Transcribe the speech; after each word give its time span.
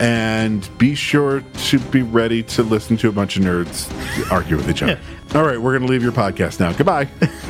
and 0.00 0.68
be 0.78 0.94
sure 0.94 1.42
to 1.42 1.78
be 1.78 2.02
ready 2.02 2.42
to 2.42 2.62
listen 2.62 2.96
to 2.96 3.08
a 3.08 3.12
bunch 3.12 3.36
of 3.36 3.44
nerds 3.44 3.90
argue 4.32 4.56
with 4.56 4.68
each 4.68 4.82
other. 4.82 4.98
All 5.34 5.44
right, 5.44 5.60
we're 5.60 5.72
going 5.76 5.86
to 5.86 5.92
leave 5.92 6.02
your 6.02 6.12
podcast 6.12 6.58
now. 6.58 6.72
Goodbye. 6.72 7.08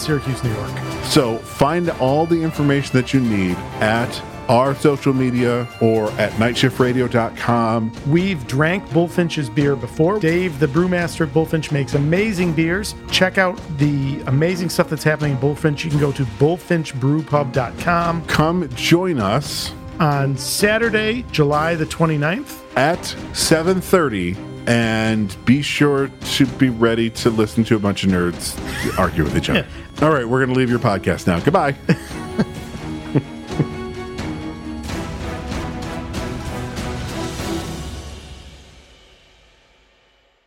Syracuse, 0.01 0.43
New 0.43 0.53
York. 0.53 0.71
So 1.05 1.37
find 1.39 1.89
all 1.91 2.25
the 2.25 2.41
information 2.41 2.93
that 2.97 3.13
you 3.13 3.19
need 3.19 3.55
at 3.81 4.21
our 4.49 4.75
social 4.75 5.13
media 5.13 5.67
or 5.79 6.09
at 6.13 6.31
nightshiftradio.com. 6.33 7.93
We've 8.07 8.45
drank 8.47 8.89
Bullfinch's 8.91 9.49
beer 9.49 9.75
before. 9.77 10.19
Dave, 10.19 10.59
the 10.59 10.67
brewmaster 10.67 11.25
at 11.25 11.33
Bullfinch, 11.33 11.71
makes 11.71 11.93
amazing 11.93 12.53
beers. 12.53 12.95
Check 13.09 13.37
out 13.37 13.59
the 13.77 14.19
amazing 14.27 14.69
stuff 14.69 14.89
that's 14.89 15.03
happening 15.03 15.33
in 15.33 15.39
Bullfinch. 15.39 15.85
You 15.85 15.91
can 15.91 15.99
go 15.99 16.11
to 16.11 16.23
bullfinchbrewpub.com 16.23 18.25
Come 18.25 18.69
join 18.75 19.19
us 19.19 19.71
on 19.99 20.35
Saturday, 20.37 21.23
July 21.31 21.75
the 21.75 21.85
29th. 21.85 22.57
at 22.75 22.99
7:30 23.33 24.35
and 24.67 25.35
be 25.45 25.61
sure 25.61 26.09
to 26.33 26.45
be 26.45 26.69
ready 26.69 27.09
to 27.09 27.29
listen 27.29 27.63
to 27.65 27.75
a 27.75 27.79
bunch 27.79 28.03
of 28.03 28.11
nerds 28.11 28.55
argue 28.97 29.23
with 29.23 29.35
each 29.35 29.49
other. 29.49 29.65
All 30.01 30.11
right, 30.11 30.27
we're 30.27 30.43
going 30.43 30.49
to 30.53 30.55
leave 30.59 30.69
your 30.69 30.79
podcast 30.79 31.27
now. 31.27 31.39
Goodbye. 31.39 31.75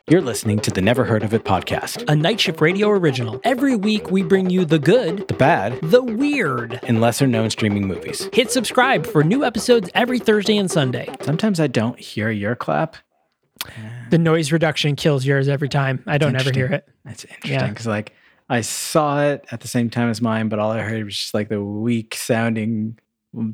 You're 0.07 0.21
listening 0.21 0.61
to 0.61 0.71
the 0.71 0.83
Never 0.83 1.05
Heard 1.05 1.23
of 1.23 1.33
It 1.33 1.45
podcast. 1.45 2.05
a 2.09 2.15
Night 2.15 2.39
Shift 2.39 2.61
Radio 2.61 2.91
original. 2.91 3.41
Every 3.43 3.75
week 3.75 4.11
we 4.11 4.23
bring 4.23 4.51
you 4.51 4.67
the 4.67 4.79
good, 4.79 5.27
The 5.29 5.35
bad 5.35 5.81
the 5.81 6.03
weird. 6.03 6.79
and 6.83 7.01
lesser 7.01 7.27
known 7.27 7.49
streaming 7.49 7.87
movies. 7.89 8.29
Hit 8.35 8.51
subscribe 8.51 9.07
for 9.07 9.25
new 9.25 9.45
episodes 9.45 9.89
every 9.95 10.19
Thursday 10.19 10.59
and 10.59 10.71
Sunday. 10.71 11.09
Sometimes 11.23 11.59
I 11.59 11.69
don't 11.69 11.99
hear 11.99 12.31
your 12.31 12.55
clap. 12.55 12.97
The 14.11 14.19
noise 14.19 14.53
reduction 14.53 14.95
kills 14.95 15.25
yours 15.25 15.49
every 15.49 15.71
time. 15.71 16.05
I 16.07 16.19
don't 16.19 16.37
ever 16.37 16.53
hear 16.53 16.67
it. 16.67 16.87
That's 17.07 17.25
interesting 17.25 17.53
Yeah. 17.61 17.69
because, 17.71 17.87
like, 17.87 18.13
I 18.49 18.60
saw 18.60 19.22
it 19.22 19.44
at 19.50 19.60
the 19.60 19.69
same 19.69 19.88
time 19.91 20.10
as 20.10 20.21
mine, 20.21 20.49
but 20.49 20.59
all 20.59 20.71
I 20.71 20.81
heard 20.81 21.05
was 21.05 21.16
just 21.16 21.34
like 21.34 21.49
the 21.49 21.62
weak 21.62 22.15
sounding 22.15 22.99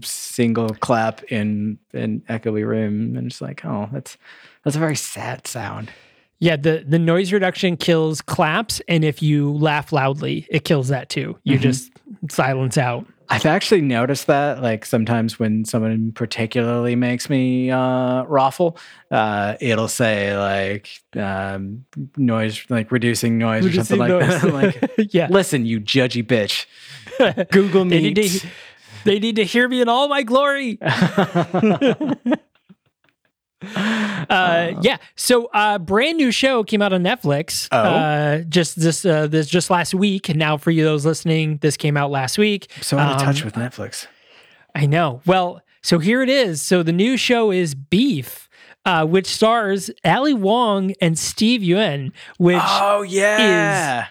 single 0.02 0.68
clap 0.70 1.22
in 1.24 1.78
an 1.94 2.22
echoey 2.28 2.66
room, 2.66 3.16
and 3.16 3.26
it's 3.28 3.40
like, 3.40 3.64
oh, 3.64 3.88
that's 3.92 4.18
that's 4.64 4.76
a 4.76 4.80
very 4.80 4.96
sad 4.96 5.46
sound. 5.46 5.90
Yeah, 6.38 6.56
the 6.56 6.84
the 6.86 6.98
noise 6.98 7.32
reduction 7.32 7.76
kills 7.76 8.20
claps, 8.20 8.80
and 8.88 9.04
if 9.04 9.22
you 9.22 9.52
laugh 9.52 9.92
loudly, 9.92 10.46
it 10.50 10.64
kills 10.64 10.88
that 10.88 11.08
too. 11.08 11.38
You 11.44 11.58
Mhm. 11.58 11.62
just 11.62 11.92
silence 12.28 12.76
out. 12.76 13.06
I've 13.30 13.46
actually 13.46 13.80
noticed 13.82 14.26
that, 14.26 14.60
like 14.60 14.84
sometimes 14.84 15.38
when 15.38 15.64
someone 15.64 16.10
particularly 16.12 16.96
makes 16.96 17.30
me 17.30 17.70
uh, 17.70 18.24
raffle, 18.24 18.76
uh, 19.10 19.54
it'll 19.60 19.88
say 19.88 20.36
like 20.36 20.90
um, 21.16 21.84
noise, 22.16 22.64
like 22.68 22.90
reducing 22.90 23.38
noise 23.38 23.64
or 23.64 23.72
something 23.72 23.98
like 23.98 24.10
that. 24.10 24.44
I'm 24.44 24.52
like, 24.52 24.90
yeah, 25.14 25.28
listen, 25.30 25.64
you 25.64 25.80
judgy 25.80 26.24
bitch. 26.24 26.66
Google 27.50 27.84
they 27.84 28.00
need 28.00 28.16
to 28.16 28.46
they 29.04 29.18
need 29.20 29.36
to 29.36 29.44
hear 29.44 29.68
me 29.68 29.80
in 29.80 29.88
all 29.88 30.08
my 30.08 30.22
glory. 30.24 30.78
uh, 33.76 34.72
yeah. 34.80 34.96
So, 35.16 35.46
uh, 35.46 35.78
brand 35.78 36.16
new 36.16 36.30
show 36.30 36.64
came 36.64 36.82
out 36.82 36.92
on 36.92 37.02
Netflix. 37.02 37.68
Oh. 37.72 37.78
uh, 37.78 38.38
just 38.48 38.80
this, 38.80 39.04
uh, 39.04 39.26
this 39.26 39.48
just 39.48 39.70
last 39.70 39.94
week. 39.94 40.28
And 40.28 40.38
now, 40.38 40.56
for 40.56 40.70
you 40.70 40.84
those 40.84 41.04
listening, 41.04 41.58
this 41.58 41.76
came 41.76 41.96
out 41.96 42.10
last 42.10 42.38
week. 42.38 42.70
so 42.80 42.98
out 42.98 43.16
of 43.16 43.22
touch 43.22 43.40
Um, 43.42 43.46
with 43.46 43.54
Netflix. 43.54 44.06
I 44.74 44.86
know. 44.86 45.20
Well, 45.26 45.62
so 45.82 45.98
here 45.98 46.22
it 46.22 46.28
is. 46.28 46.62
So 46.62 46.82
the 46.82 46.92
new 46.92 47.16
show 47.16 47.50
is 47.50 47.74
Beef, 47.74 48.48
uh, 48.84 49.04
which 49.06 49.26
stars 49.26 49.90
Ali 50.04 50.34
Wong 50.34 50.94
and 51.00 51.18
Steve 51.18 51.62
Yuen, 51.62 52.12
which 52.38 52.56
Oh 52.60 53.02
yeah. 53.02 54.06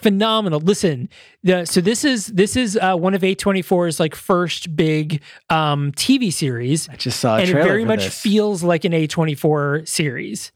Phenomenal. 0.00 0.60
Listen, 0.60 1.08
the, 1.42 1.64
so 1.64 1.80
this 1.80 2.04
is 2.04 2.26
this 2.26 2.56
is 2.56 2.78
uh, 2.80 2.96
one 2.96 3.14
of 3.14 3.22
A24's 3.22 4.00
like 4.00 4.14
first 4.14 4.74
big 4.76 5.22
um, 5.48 5.92
TV 5.92 6.32
series 6.32 6.88
I 6.88 6.96
just 6.96 7.20
saw 7.20 7.36
a 7.36 7.40
and 7.40 7.50
it 7.50 7.54
very 7.54 7.84
much 7.84 8.04
this. 8.04 8.20
feels 8.20 8.62
like 8.62 8.84
an 8.84 8.92
A24 8.92 9.86
series. 9.86 10.52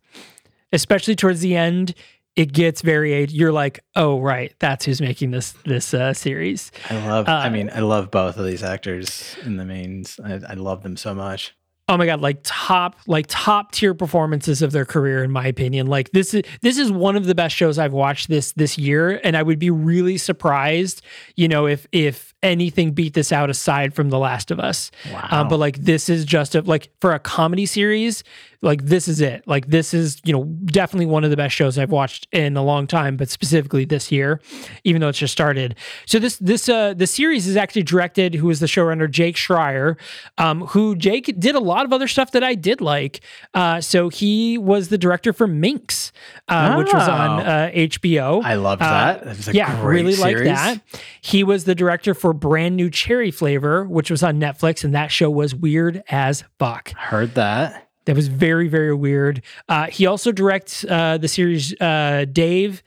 Especially 0.73 1.15
towards 1.15 1.41
the 1.41 1.55
end, 1.55 1.95
it 2.37 2.53
gets 2.53 2.83
very 2.83 3.25
you're 3.27 3.53
like, 3.53 3.81
"Oh, 3.95 4.21
right, 4.21 4.53
that's 4.59 4.85
who's 4.85 5.01
making 5.01 5.31
this 5.31 5.53
this 5.65 5.95
uh, 5.95 6.13
series." 6.13 6.73
I 6.91 7.07
love. 7.07 7.29
I 7.29 7.47
uh, 7.47 7.51
mean, 7.51 7.71
I 7.73 7.81
love 7.81 8.11
both 8.11 8.37
of 8.37 8.45
these 8.45 8.63
actors 8.63 9.37
in 9.45 9.57
the 9.57 9.65
mains. 9.65 10.19
I, 10.25 10.41
I 10.49 10.55
love 10.55 10.83
them 10.83 10.97
so 10.97 11.15
much. 11.15 11.55
Oh 11.89 11.97
my 11.97 12.07
god 12.07 12.21
like 12.21 12.39
top 12.43 12.97
like 13.07 13.27
top 13.29 13.73
tier 13.73 13.95
performances 13.95 14.63
of 14.63 14.73
their 14.73 14.85
career 14.85 15.23
in 15.23 15.31
my 15.31 15.47
opinion. 15.47 15.87
Like 15.87 16.11
this 16.13 16.35
is 16.35 16.43
this 16.63 16.79
is 16.79 16.91
one 16.91 17.17
of 17.17 17.27
the 17.27 17.35
best 17.35 17.55
shows 17.55 17.79
i've 17.79 17.93
watched 17.93 18.29
this 18.29 18.53
this 18.53 18.79
year. 18.79 19.21
And 19.23 19.37
i 19.37 19.43
would 19.43 19.59
be 19.59 19.71
really 19.71 20.19
surprised 20.19 21.03
you 21.37 21.49
know 21.49 21.67
if 21.67 21.87
if 21.93 22.35
anything 22.43 22.93
beat 22.93 23.15
this 23.15 23.33
out 23.33 23.51
aside 23.51 23.95
from 23.95 24.11
the 24.11 24.19
last 24.19 24.51
of 24.51 24.61
us. 24.61 24.91
Wow. 25.11 25.29
um, 25.31 25.49
but 25.49 25.59
like 25.59 25.79
this 25.79 26.09
is 26.09 26.25
just 26.25 26.55
a 26.55 26.61
like 26.61 26.91
for 27.01 27.13
a 27.13 27.19
comedy 27.19 27.67
series 27.67 28.23
like 28.65 28.85
this 28.87 29.07
is 29.07 29.21
it 29.21 29.47
like 29.47 29.67
this 29.69 29.95
is 29.95 30.21
you 30.25 30.33
know 30.33 30.45
definitely 30.65 31.07
one 31.07 31.23
of 31.23 31.31
the 31.31 31.37
best 31.37 31.55
shows 31.55 31.79
i've 31.79 31.91
watched 31.91 32.27
in 32.33 32.57
a 32.57 32.63
long 32.65 32.87
time 32.87 33.17
but 33.17 33.29
specifically 33.29 33.85
this 33.85 34.11
year 34.11 34.41
even 34.85 35.01
though 35.01 35.09
it's 35.09 35.19
just 35.19 35.33
started 35.33 35.77
so 36.07 36.19
this 36.19 36.37
this 36.39 36.69
uh 36.69 36.93
the 36.95 37.07
series 37.07 37.47
is 37.47 37.57
actually 37.57 37.83
directed 37.83 38.35
who 38.35 38.51
is 38.51 38.61
the 38.61 38.67
showrunner 38.67 39.09
jake 39.11 39.37
schreier 39.37 39.97
um 40.39 40.63
who 40.69 40.97
jake 40.97 41.39
did 41.39 41.55
a 41.55 41.61
lot 41.61 41.85
of 41.85 41.93
other 41.93 42.09
stuff 42.09 42.33
that 42.33 42.43
i 42.43 42.55
did 42.55 42.81
like 42.81 43.21
uh 43.55 43.81
so 43.81 44.09
he 44.09 44.59
was 44.59 44.89
the 44.89 44.99
director 44.99 45.33
for 45.33 45.47
minx 45.47 46.11
uh, 46.49 46.75
which 46.77 46.93
was 46.93 47.09
on 47.09 47.41
Oh. 47.41 47.43
uh, 47.45 47.71
hbo 47.71 48.45
I 48.45 48.55
loved 48.55 48.83
uh, 48.83 48.89
that. 48.91 49.23
It 49.23 49.29
was 49.29 49.49
a 49.49 49.55
yeah, 49.55 49.85
really 49.85 50.17
like 50.17 50.37
that. 50.39 50.81
He 51.21 51.43
was 51.45 51.65
the 51.65 51.75
director 51.75 52.15
for 52.15 52.33
Brand 52.33 52.77
New 52.77 52.91
Cherry 52.91 53.31
Flavor, 53.31 53.85
which 53.85 54.11
was 54.11 54.23
on 54.23 54.39
Netflix, 54.41 54.85
and 54.85 54.95
that 54.95 55.11
show 55.11 55.31
was 55.31 55.55
weird 55.55 56.03
as 56.09 56.45
fuck. 56.59 56.93
Heard 56.97 57.35
that. 57.35 57.84
That 58.07 58.17
was 58.17 58.29
very, 58.29 58.69
very 58.69 58.95
weird. 58.95 59.43
Uh, 59.69 59.87
he 59.87 60.07
also 60.07 60.33
directs 60.33 60.85
uh, 60.85 61.19
the 61.19 61.29
series 61.29 61.79
uh, 61.81 62.27
Dave, 62.31 62.83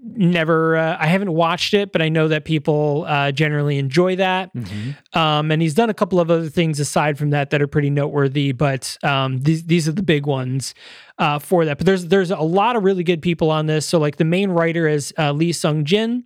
never 0.00 0.76
uh, 0.76 0.96
i 1.00 1.06
haven't 1.06 1.32
watched 1.32 1.74
it 1.74 1.90
but 1.90 2.00
i 2.00 2.08
know 2.08 2.28
that 2.28 2.44
people 2.44 3.04
uh, 3.08 3.32
generally 3.32 3.78
enjoy 3.78 4.14
that. 4.16 4.54
Mm-hmm. 4.54 5.18
um, 5.18 5.50
and 5.50 5.60
he's 5.60 5.74
done 5.74 5.90
a 5.90 5.94
couple 5.94 6.20
of 6.20 6.30
other 6.30 6.48
things 6.48 6.78
aside 6.78 7.18
from 7.18 7.30
that 7.30 7.50
that 7.50 7.60
are 7.60 7.66
pretty 7.66 7.90
noteworthy 7.90 8.52
but 8.52 8.96
um, 9.02 9.40
these, 9.40 9.64
these 9.64 9.88
are 9.88 9.92
the 9.92 10.02
big 10.02 10.26
ones 10.26 10.74
uh, 11.18 11.38
for 11.38 11.64
that. 11.64 11.78
But 11.78 11.86
there's 11.86 12.06
there's 12.06 12.30
a 12.30 12.36
lot 12.38 12.76
of 12.76 12.84
really 12.84 13.02
good 13.02 13.22
people 13.22 13.50
on 13.50 13.66
this. 13.66 13.86
So 13.86 13.98
like 13.98 14.16
the 14.16 14.24
main 14.24 14.50
writer 14.50 14.86
is 14.86 15.12
uh, 15.18 15.32
lee 15.32 15.52
sung 15.52 15.84
jin 15.84 16.24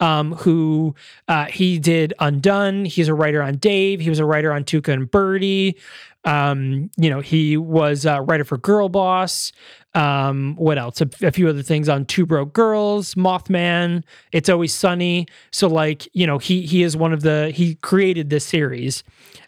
um, 0.00 0.34
who 0.34 0.94
uh, 1.26 1.46
he 1.46 1.78
did 1.78 2.14
undone. 2.20 2.84
He's 2.84 3.08
a 3.08 3.14
writer 3.14 3.42
on 3.42 3.54
dave. 3.56 4.00
He 4.00 4.08
was 4.08 4.18
a 4.18 4.24
writer 4.24 4.52
on 4.52 4.64
tuca 4.64 4.92
and 4.92 5.10
birdie 5.10 5.76
um, 6.24 6.90
you 6.96 7.10
know 7.10 7.20
he 7.20 7.56
was 7.56 8.04
a 8.04 8.20
writer 8.22 8.44
for 8.44 8.58
girl 8.58 8.88
boss 8.88 9.52
um, 9.94 10.54
what 10.56 10.78
else? 10.78 11.00
A, 11.00 11.08
a 11.22 11.30
few 11.30 11.48
other 11.48 11.62
things 11.62 11.88
on 11.88 12.04
Two 12.04 12.26
Broke 12.26 12.52
Girls, 12.52 13.14
Mothman, 13.14 14.04
It's 14.32 14.48
Always 14.48 14.72
Sunny. 14.74 15.26
So 15.50 15.66
like, 15.66 16.08
you 16.12 16.26
know, 16.26 16.38
he 16.38 16.62
he 16.62 16.82
is 16.82 16.96
one 16.96 17.12
of 17.12 17.22
the 17.22 17.50
he 17.54 17.74
created 17.76 18.30
this 18.30 18.44
series. 18.44 19.02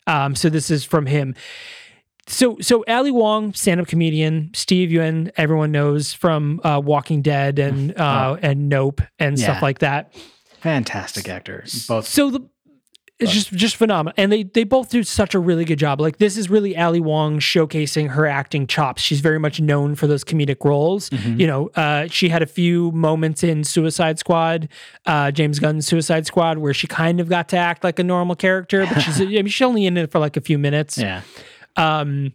Um, 0.07 0.35
so 0.35 0.49
this 0.49 0.71
is 0.71 0.85
from 0.85 1.07
him. 1.07 1.35
So 2.27 2.57
so 2.61 2.85
Ali 2.89 3.11
Wong, 3.11 3.53
stand-up 3.53 3.87
comedian, 3.87 4.51
Steve 4.55 4.91
Yuen, 4.91 5.31
everyone 5.37 5.73
knows 5.73 6.13
from 6.13 6.61
uh, 6.65 6.81
Walking 6.83 7.23
Dead 7.23 7.59
and 7.59 7.97
uh, 7.99 8.37
and 8.41 8.69
Nope 8.69 9.03
and 9.19 9.39
stuff 9.39 9.63
like 9.63 9.81
that. 9.81 10.13
Fantastic 10.61 11.29
actor. 11.29 11.65
Both. 11.89 12.07
So 12.07 12.31
the 12.31 12.41
it's 13.21 13.33
just 13.33 13.53
just 13.53 13.77
phenomenal, 13.77 14.15
and 14.17 14.33
they 14.33 14.45
they 14.45 14.65
both 14.65 14.91
do 14.91 15.03
such 15.03 15.35
a 15.35 15.39
really 15.39 15.65
good 15.65 15.79
job. 15.79 16.01
Like 16.01 16.17
this 16.17 16.37
is 16.37 16.49
really 16.49 16.77
Ali 16.77 17.01
Wong 17.01 17.39
showcasing 17.39 18.09
her 18.11 18.27
acting 18.27 18.67
chops. 18.67 19.03
She's 19.03 19.21
very 19.21 19.39
much 19.39 19.61
known 19.61 19.95
for 19.95 20.07
those 20.07 20.25
comedic 20.25 20.65
roles. 20.65 21.11
You 21.39 21.47
know, 21.47 21.69
uh, 21.77 22.07
she 22.09 22.29
had 22.29 22.43
a 22.43 22.47
few 22.47 22.91
moments 22.93 23.45
in 23.45 23.65
Suicide 23.65 24.19
Squad, 24.19 24.69
uh, 25.07 25.31
James 25.31 25.59
Gunn's 25.59 25.87
Suicide 25.87 26.27
Squad, 26.27 26.59
where 26.59 26.75
she 26.75 26.87
kind 26.87 27.21
of 27.21 27.29
got 27.29 27.49
to 27.51 27.57
act 27.57 27.85
like 27.85 27.99
a 27.99 28.05
normal 28.05 28.37
character, 28.37 28.87
but 28.87 29.01
she's 29.01 29.21
I 29.21 29.27
mean 29.27 29.47
she's 29.49 29.67
only 29.67 29.87
in 29.87 29.97
it 29.97 30.11
for 30.11 30.19
like 30.19 30.37
a 30.37 30.41
few 30.41 30.59
minutes. 30.59 30.99
Yeah. 30.99 31.23
Um, 31.77 32.33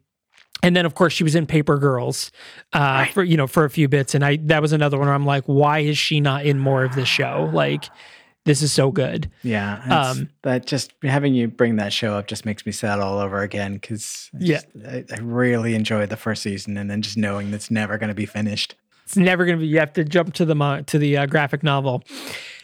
and 0.64 0.76
then 0.76 0.86
of 0.86 0.96
course 0.96 1.14
she 1.14 1.24
was 1.24 1.36
in 1.36 1.46
Paper 1.46 1.78
Girls, 1.78 2.32
uh, 2.74 3.06
for 3.06 3.24
you 3.24 3.38
know 3.38 3.48
for 3.48 3.66
a 3.66 3.70
few 3.70 3.88
bits, 3.88 4.16
and 4.16 4.24
I 4.24 4.38
that 4.44 4.62
was 4.62 4.72
another 4.72 4.98
one 4.98 5.08
where 5.08 5.16
I'm 5.16 5.26
like, 5.26 5.44
why 5.46 5.80
is 5.80 5.98
she 5.98 6.20
not 6.20 6.46
in 6.46 6.60
more 6.60 6.84
of 6.84 6.96
this 6.96 7.08
show? 7.08 7.50
Like, 7.54 7.86
this 8.46 8.62
is 8.62 8.72
so 8.72 8.92
good. 8.92 9.30
Yeah. 9.44 9.82
Um, 9.90 10.30
that 10.44 10.66
just 10.66 10.94
having 11.04 11.34
you 11.34 11.48
bring 11.48 11.76
that 11.78 11.92
show 11.92 12.14
up 12.14 12.28
just 12.28 12.46
makes 12.46 12.66
me 12.66 12.72
sad 12.72 13.00
all 13.00 13.20
over 13.20 13.42
again 13.42 13.74
because 13.74 14.30
Yeah. 14.40 14.62
I, 14.88 15.04
I 15.12 15.18
really 15.22 15.76
enjoyed 15.76 16.10
the 16.10 16.18
first 16.18 16.44
season 16.44 16.78
and 16.78 16.90
then 16.90 17.02
just 17.02 17.18
knowing 17.18 17.52
that's 17.52 17.70
never 17.72 17.98
going 17.98 18.10
to 18.10 18.16
be 18.16 18.26
finished. 18.26 18.76
It's 19.06 19.18
never 19.18 19.46
going 19.46 19.58
to 19.60 19.62
be. 19.62 19.68
You 19.68 19.78
have 19.80 19.94
to 19.94 20.04
jump 20.04 20.34
to 20.36 20.46
the 20.46 20.56
mo- 20.56 20.82
to 20.82 20.98
the 20.98 21.16
uh, 21.18 21.26
graphic 21.28 21.62
novel. 21.62 22.04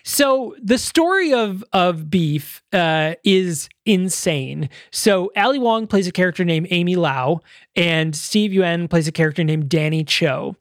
So 0.04 0.56
the 0.60 0.80
story 0.80 1.32
of 1.36 1.64
of 1.72 2.10
Beef 2.10 2.64
uh, 2.74 3.14
is 3.24 3.70
insane. 3.86 4.68
So 4.90 5.32
Ali 5.38 5.60
Wong 5.60 5.86
plays 5.86 6.08
a 6.08 6.12
character 6.12 6.44
named 6.44 6.66
Amy 6.72 6.96
Lau, 6.96 7.42
and 7.76 8.16
Steve 8.16 8.54
Yuen 8.54 8.88
plays 8.88 9.08
a 9.08 9.12
character 9.12 9.44
named 9.44 9.70
Danny 9.70 10.04
Cho. 10.04 10.56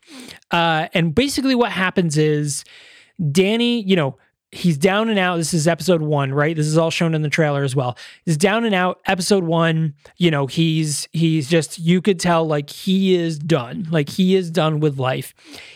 Uh, 0.50 0.88
and 0.92 1.14
basically, 1.14 1.54
what 1.54 1.72
happens 1.72 2.18
is 2.18 2.62
Danny, 3.32 3.80
you 3.82 3.96
know, 3.96 4.18
he's 4.52 4.76
down 4.76 5.08
and 5.08 5.18
out. 5.18 5.36
This 5.36 5.54
is 5.54 5.68
episode 5.68 6.02
one, 6.02 6.32
right? 6.32 6.56
This 6.56 6.66
is 6.66 6.76
all 6.76 6.90
shown 6.90 7.14
in 7.14 7.22
the 7.22 7.28
trailer 7.28 7.62
as 7.62 7.76
well. 7.76 7.96
He's 8.24 8.36
down 8.36 8.64
and 8.64 8.74
out. 8.74 9.00
Episode 9.06 9.44
one, 9.44 9.94
you 10.16 10.30
know, 10.30 10.46
he's 10.46 11.08
he's 11.12 11.48
just 11.48 11.78
you 11.78 12.02
could 12.02 12.18
tell 12.18 12.44
like 12.44 12.70
he 12.70 13.14
is 13.14 13.38
done. 13.38 13.86
Like 13.90 14.08
he 14.08 14.34
is 14.34 14.50
done 14.50 14.80
with 14.80 14.98
life. 14.98 15.34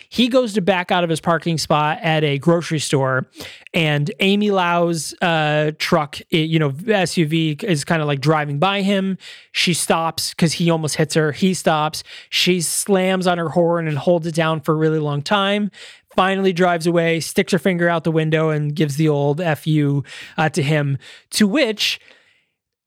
He 0.09 0.29
goes 0.29 0.53
to 0.55 0.61
back 0.61 0.93
out 0.93 1.03
of 1.03 1.11
his 1.11 1.21
parking 1.21 1.59
spot 1.59 1.99
at 2.01 2.23
a 2.23 2.39
grocery 2.39 2.79
store, 2.79 3.27
and 3.73 4.13
Amy 4.21 4.51
Lau's 4.53 5.13
uh, 5.21 5.73
truck, 5.79 6.21
you 6.31 6.59
know, 6.59 6.71
SUV 6.71 7.63
is 7.65 7.85
kind 7.85 8.01
of 8.01 8.07
like 8.07 8.21
driving 8.21 8.61
by 8.61 8.83
him. 8.83 9.19
She 9.51 9.75
stops 9.75 10.31
because 10.31 10.53
he 10.53 10.71
almost 10.71 10.97
hits 10.97 11.15
her. 11.15 11.33
He 11.33 11.53
stops. 11.53 12.05
She 12.31 12.61
slams 12.61 13.27
on 13.27 13.39
her 13.39 13.49
horn 13.49 13.89
and 13.89 13.99
holds 13.99 14.27
it 14.27 14.35
down 14.35 14.61
for 14.61 14.73
a 14.73 14.77
really 14.77 15.01
long 15.01 15.21
time 15.21 15.71
finally 16.17 16.53
drives 16.53 16.87
away, 16.87 17.21
sticks 17.21 17.53
her 17.53 17.59
finger 17.59 17.89
out 17.89 18.05
the 18.05 18.11
window, 18.11 18.51
and 18.51 18.75
gives 18.75 18.97
the 18.97 19.09
old 19.09 19.43
"fu" 19.59 20.05
uh, 20.37 20.49
to 20.51 20.63
him. 20.63 20.99
To 21.31 21.47
which 21.47 22.01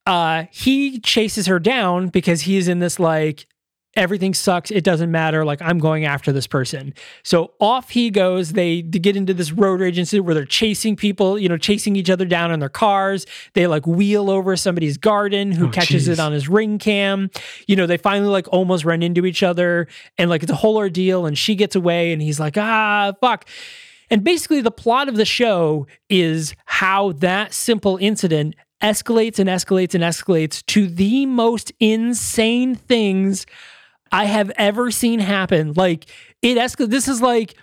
uh, 0.06 0.46
he 0.52 1.00
chases 1.00 1.48
her 1.48 1.60
down 1.60 2.08
because 2.08 2.42
he's 2.42 2.68
in 2.68 2.80
this 2.80 3.00
like 3.00 3.46
everything 3.98 4.34
sucks. 4.34 4.72
It 4.72 4.84
doesn't 4.84 5.12
matter. 5.12 5.44
Like 5.44 5.62
I'm 5.62 5.80
going 5.80 6.06
after 6.06 6.32
this 6.32 6.48
person. 6.48 6.94
So 7.24 7.52
off 7.60 7.90
he 7.90 8.10
goes. 8.10 8.54
They, 8.54 8.84
they 8.84 9.00
get 9.00 9.18
into 9.18 9.34
this 9.34 9.52
road 9.52 9.82
rage 9.82 10.00
incident 10.00 10.26
where 10.26 10.36
they're 10.36 10.46
chasing 10.46 10.96
people, 10.96 11.38
you 11.38 11.50
know, 11.50 11.58
chasing 11.58 11.96
each 11.96 12.10
other 12.10 12.24
down 12.24 12.52
in 12.52 12.60
their 12.62 12.70
cars. 12.70 13.26
They 13.54 13.68
like 13.68 13.86
wheel 13.86 14.30
over 14.30 14.56
somebody's 14.56 14.98
garden 14.98 15.52
who 15.52 15.68
Oh, 15.68 15.72
catches 15.72 16.08
it 16.08 16.20
on 16.20 16.32
his 16.32 16.48
ring 16.48 16.78
cam. 16.78 17.30
You 17.68 17.76
know, 17.76 17.88
they 17.88 17.98
finally 17.98 18.30
like 18.30 18.48
almost 18.54 18.86
run 18.86 19.02
into 19.04 19.26
each 19.26 19.44
other 19.44 19.88
and 20.18 20.30
like 20.30 20.44
it's 20.44 20.52
a 20.52 20.56
whole 20.56 20.78
ordeal 20.78 21.26
and 21.26 21.38
she 21.38 21.56
gets 21.56 21.76
away 21.76 22.14
and 22.14 22.22
he's 22.22 22.40
like, 22.40 22.58
ah, 22.58 23.12
fuck. 23.20 23.46
And 24.10 24.24
basically, 24.24 24.62
the 24.62 24.72
plot 24.72 25.10
of 25.10 25.18
the 25.18 25.26
show 25.26 25.86
is 26.10 26.56
how 26.66 27.12
that 27.14 27.54
simple 27.54 27.98
incident 27.98 28.56
escalates 28.82 29.40
and 29.40 29.50
escalates 29.50 29.96
and 29.96 30.04
escalates 30.04 30.66
to 30.68 30.88
the 30.88 31.26
most 31.26 31.74
insane 31.80 32.76
things 32.76 33.46
I 34.12 34.26
have 34.26 34.52
ever 34.58 34.92
seen 34.92 35.20
happen. 35.20 35.74
Like, 35.74 36.06
it 36.42 36.58
escalates. 36.58 36.90
This 36.90 37.08
is 37.08 37.22
like, 37.22 37.56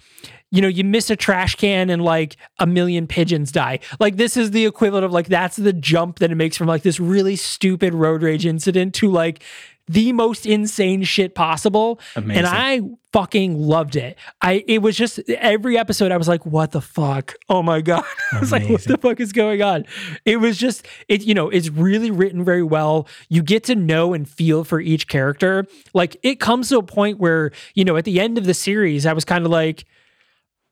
you 0.55 0.63
know, 0.63 0.69
you 0.69 0.85
miss 0.85 1.11
a 1.11 1.17
trash 1.17 1.57
can 1.57 1.91
and 1.91 2.01
like 2.01 2.37
a 2.61 2.67
million 2.67 3.09
pigeons 3.09 3.51
die. 3.51 3.81
Like, 3.99 4.17
this 4.17 4.37
is 4.37 4.53
the 4.53 4.67
equivalent 4.67 5.05
of 5.05 5.11
like, 5.11 5.27
that's 5.27 5.57
the 5.57 5.73
jump 5.73 6.21
that 6.21 6.31
it 6.31 6.37
makes 6.37 6.57
from 6.57 6.69
like 6.69 6.83
this 6.83 7.01
really 7.01 7.35
stupid 7.35 7.93
road 7.93 8.23
rage 8.23 8.47
incident 8.47 8.95
to 8.95 9.11
like 9.11 9.43
the 9.89 10.13
most 10.13 10.47
insane 10.47 11.03
shit 11.03 11.35
possible. 11.35 11.99
Amazing. 12.15 12.39
And 12.39 12.47
I 12.47 12.83
fucking 13.13 13.59
loved 13.59 13.97
it. 13.97 14.17
I 14.41 14.65
it 14.69 14.81
was 14.81 14.97
just 14.97 15.19
every 15.29 15.77
episode 15.77 16.13
I 16.13 16.17
was 16.17 16.29
like, 16.29 16.47
what 16.47 16.71
the 16.71 16.81
fuck? 16.81 17.35
Oh 17.49 17.63
my 17.63 17.81
god. 17.81 18.05
I 18.33 18.39
was 18.39 18.53
like, 18.53 18.69
what 18.69 18.85
the 18.85 18.97
fuck 18.97 19.19
is 19.19 19.33
going 19.33 19.61
on? 19.61 19.85
It 20.25 20.37
was 20.37 20.57
just 20.57 20.87
it, 21.09 21.23
you 21.23 21.35
know, 21.35 21.51
it's 21.51 21.69
really 21.69 22.13
written 22.13 22.45
very 22.45 22.63
well. 22.63 23.09
You 23.29 23.43
get 23.43 23.65
to 23.65 23.75
know 23.75 24.15
and 24.15 24.29
feel 24.29 24.63
for 24.63 24.81
each 24.81 25.09
character. 25.09 25.67
Like 25.93 26.17
it 26.23 26.39
comes 26.39 26.69
to 26.69 26.79
a 26.79 26.83
point 26.83 27.19
where, 27.19 27.51
you 27.75 27.85
know, 27.85 27.97
at 27.97 28.05
the 28.05 28.21
end 28.21 28.39
of 28.39 28.47
the 28.47 28.55
series, 28.55 29.05
I 29.05 29.13
was 29.13 29.25
kind 29.25 29.45
of 29.45 29.51
like, 29.51 29.85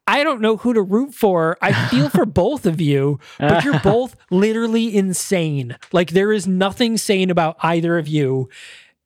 I 0.07 0.23
don't 0.23 0.41
know 0.41 0.57
who 0.57 0.73
to 0.73 0.81
root 0.81 1.13
for. 1.13 1.57
I 1.61 1.73
feel 1.89 2.09
for 2.09 2.25
both 2.25 2.65
of 2.65 2.81
you, 2.81 3.19
but 3.39 3.63
you're 3.63 3.79
both 3.83 4.15
literally 4.29 4.95
insane. 4.95 5.77
Like 5.91 6.11
there 6.11 6.31
is 6.31 6.47
nothing 6.47 6.97
sane 6.97 7.29
about 7.29 7.57
either 7.61 7.97
of 7.97 8.07
you. 8.07 8.49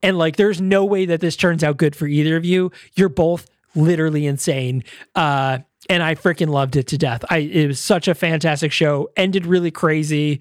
And 0.02 0.18
like 0.18 0.36
there's 0.36 0.62
no 0.62 0.86
way 0.86 1.06
that 1.06 1.22
this 1.22 1.36
turns 1.36 1.64
out 1.64 1.78
good 1.78 1.96
for 1.96 2.08
either 2.08 2.36
of 2.36 2.46
you. 2.46 2.72
You're 2.96 3.10
both 3.10 3.48
literally 3.76 4.26
insane. 4.26 4.84
Uh 5.16 5.60
and 5.90 6.02
I 6.04 6.16
freaking 6.16 6.50
loved 6.50 6.76
it 6.76 6.88
to 6.88 6.98
death. 6.98 7.24
I 7.30 7.38
it 7.40 7.68
was 7.68 7.80
such 7.80 8.08
a 8.08 8.16
fantastic 8.16 8.72
show. 8.72 9.10
Ended 9.16 9.46
really 9.46 9.72
crazy. 9.72 10.40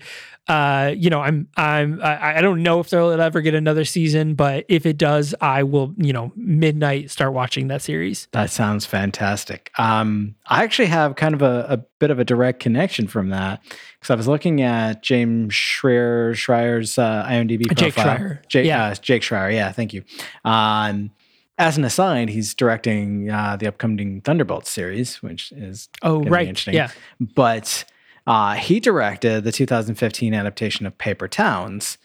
Uh, 0.48 0.94
you 0.96 1.10
know, 1.10 1.20
I'm 1.20 1.48
I'm 1.56 2.00
I, 2.00 2.38
I 2.38 2.40
don't 2.40 2.62
know 2.62 2.78
if 2.78 2.88
they'll 2.90 3.10
ever 3.20 3.40
get 3.40 3.54
another 3.56 3.84
season, 3.84 4.34
but 4.36 4.64
if 4.68 4.86
it 4.86 4.96
does, 4.96 5.34
I 5.40 5.64
will, 5.64 5.92
you 5.96 6.12
know, 6.12 6.30
midnight 6.36 7.10
start 7.10 7.32
watching 7.32 7.66
that 7.66 7.82
series. 7.82 8.28
That 8.30 8.50
sounds 8.50 8.86
fantastic. 8.86 9.72
Um, 9.76 10.36
I 10.46 10.62
actually 10.62 10.86
have 10.86 11.16
kind 11.16 11.34
of 11.34 11.42
a, 11.42 11.66
a 11.68 11.76
bit 11.98 12.12
of 12.12 12.20
a 12.20 12.24
direct 12.24 12.60
connection 12.60 13.08
from 13.08 13.30
that 13.30 13.60
because 13.98 14.10
I 14.10 14.14
was 14.14 14.28
looking 14.28 14.62
at 14.62 15.02
James 15.02 15.52
Schreier 15.52 16.30
Schreier's 16.30 16.96
uh, 16.96 17.24
IMDb 17.28 17.68
Uh, 17.68 17.74
Jake 17.74 17.94
profile. 17.94 18.16
Schreier. 18.18 18.46
Jake, 18.48 18.66
Yeah. 18.66 18.84
uh, 18.84 18.94
Jake 18.94 19.22
Schreier. 19.22 19.52
Yeah, 19.52 19.72
thank 19.72 19.92
you. 19.92 20.04
Um, 20.44 21.10
as 21.58 21.78
an 21.78 21.84
aside, 21.84 22.28
he's 22.28 22.54
directing 22.54 23.30
uh, 23.30 23.56
the 23.56 23.66
upcoming 23.66 24.20
Thunderbolts 24.20 24.70
series, 24.70 25.22
which 25.22 25.52
is 25.52 25.88
Oh, 26.02 26.22
right. 26.24 26.46
interesting. 26.48 26.74
Yeah. 26.74 26.90
But 27.20 27.84
uh, 28.26 28.54
he 28.54 28.80
directed 28.80 29.44
the 29.44 29.52
2015 29.52 30.34
adaptation 30.34 30.84
of 30.86 30.96
Paper 30.98 31.28
Towns, 31.28 31.96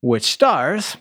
which 0.00 0.24
stars 0.24 0.96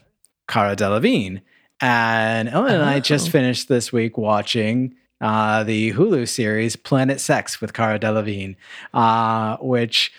Cara 0.48 0.76
Delevingne. 0.76 1.42
And 1.80 2.50
Ellen 2.50 2.74
and 2.76 2.84
I 2.84 3.00
just 3.00 3.28
Oh. 3.28 3.32
finished 3.32 3.68
this 3.68 3.92
week 3.92 4.18
watching 4.18 4.96
uh, 5.20 5.64
the 5.64 5.94
Hulu 5.94 6.28
series 6.28 6.76
Planet 6.76 7.20
Sex 7.22 7.62
with 7.62 7.74
Cara 7.74 8.00
Delevingne, 8.00 8.56
uh, 8.94 9.58
which 9.58 10.12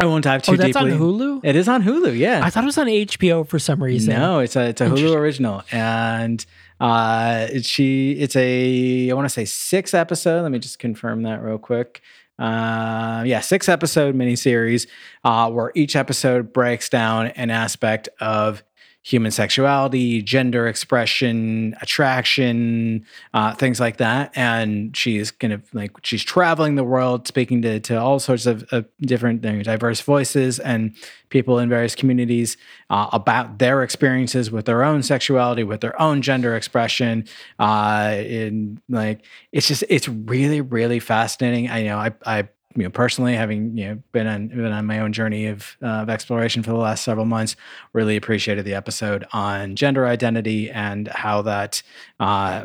I 0.00 0.06
won't 0.06 0.24
dive 0.24 0.42
too 0.42 0.52
Oh, 0.52 0.56
that's 0.56 0.68
deeply. 0.76 0.92
on 0.92 0.98
Hulu? 0.98 1.40
It 1.44 1.54
is 1.56 1.68
on 1.68 1.82
Hulu, 1.82 2.16
yeah. 2.16 2.40
I 2.44 2.50
thought 2.50 2.62
it 2.64 2.66
was 2.66 2.78
on 2.78 2.86
HBO 2.88 3.46
for 3.46 3.58
some 3.58 3.82
reason. 3.82 4.14
No, 4.14 4.38
it's 4.40 4.54
a 4.56 4.68
it's 4.68 4.80
a 4.80 4.86
Hulu 4.86 5.14
original, 5.16 5.62
and 5.72 6.44
uh, 6.80 7.48
she 7.62 8.12
it's 8.12 8.36
a 8.36 9.10
I 9.10 9.14
want 9.14 9.26
to 9.26 9.32
say 9.32 9.44
six 9.44 9.94
episode. 9.94 10.42
Let 10.42 10.52
me 10.52 10.58
just 10.58 10.78
confirm 10.78 11.22
that 11.22 11.42
real 11.42 11.58
quick. 11.58 12.02
Uh, 12.38 13.24
yeah, 13.26 13.40
six 13.40 13.68
episode 13.68 14.14
miniseries, 14.14 14.86
uh, 15.24 15.50
where 15.50 15.72
each 15.74 15.96
episode 15.96 16.52
breaks 16.52 16.88
down 16.88 17.26
an 17.28 17.50
aspect 17.50 18.08
of 18.20 18.62
human 19.08 19.30
sexuality, 19.30 20.20
gender 20.20 20.66
expression, 20.66 21.74
attraction, 21.80 23.06
uh, 23.32 23.54
things 23.54 23.80
like 23.80 23.96
that. 23.96 24.30
And 24.36 24.94
she's 24.94 25.30
kind 25.30 25.54
of 25.54 25.62
like 25.72 25.92
she's 26.02 26.22
traveling 26.22 26.74
the 26.74 26.84
world, 26.84 27.26
speaking 27.26 27.62
to 27.62 27.80
to 27.80 27.98
all 27.98 28.18
sorts 28.18 28.44
of, 28.44 28.68
different 29.00 29.42
you 29.42 29.52
know, 29.52 29.62
diverse 29.62 30.02
voices 30.02 30.58
and 30.58 30.94
people 31.30 31.58
in 31.58 31.70
various 31.70 31.94
communities 31.94 32.58
uh, 32.90 33.08
about 33.14 33.58
their 33.58 33.82
experiences 33.82 34.50
with 34.50 34.66
their 34.66 34.84
own 34.84 35.02
sexuality, 35.02 35.64
with 35.64 35.80
their 35.80 35.98
own 36.00 36.20
gender 36.20 36.54
expression. 36.54 37.26
Uh, 37.58 38.14
in 38.18 38.78
like 38.90 39.24
it's 39.52 39.68
just 39.68 39.84
it's 39.88 40.06
really 40.06 40.60
really 40.60 41.00
fascinating. 41.00 41.70
I 41.70 41.82
know 41.82 41.96
I 41.96 42.12
I 42.26 42.48
you 42.76 42.82
know 42.82 42.90
personally 42.90 43.34
having 43.34 43.76
you 43.76 43.86
know 43.88 44.02
been 44.12 44.26
on 44.26 44.48
been 44.48 44.72
on 44.72 44.86
my 44.86 45.00
own 45.00 45.12
journey 45.12 45.46
of, 45.46 45.76
uh, 45.82 45.86
of 45.86 46.10
exploration 46.10 46.62
for 46.62 46.70
the 46.70 46.76
last 46.76 47.04
several 47.04 47.26
months 47.26 47.56
really 47.92 48.16
appreciated 48.16 48.64
the 48.64 48.74
episode 48.74 49.26
on 49.32 49.74
gender 49.74 50.06
identity 50.06 50.70
and 50.70 51.08
how 51.08 51.42
that 51.42 51.82
uh, 52.20 52.64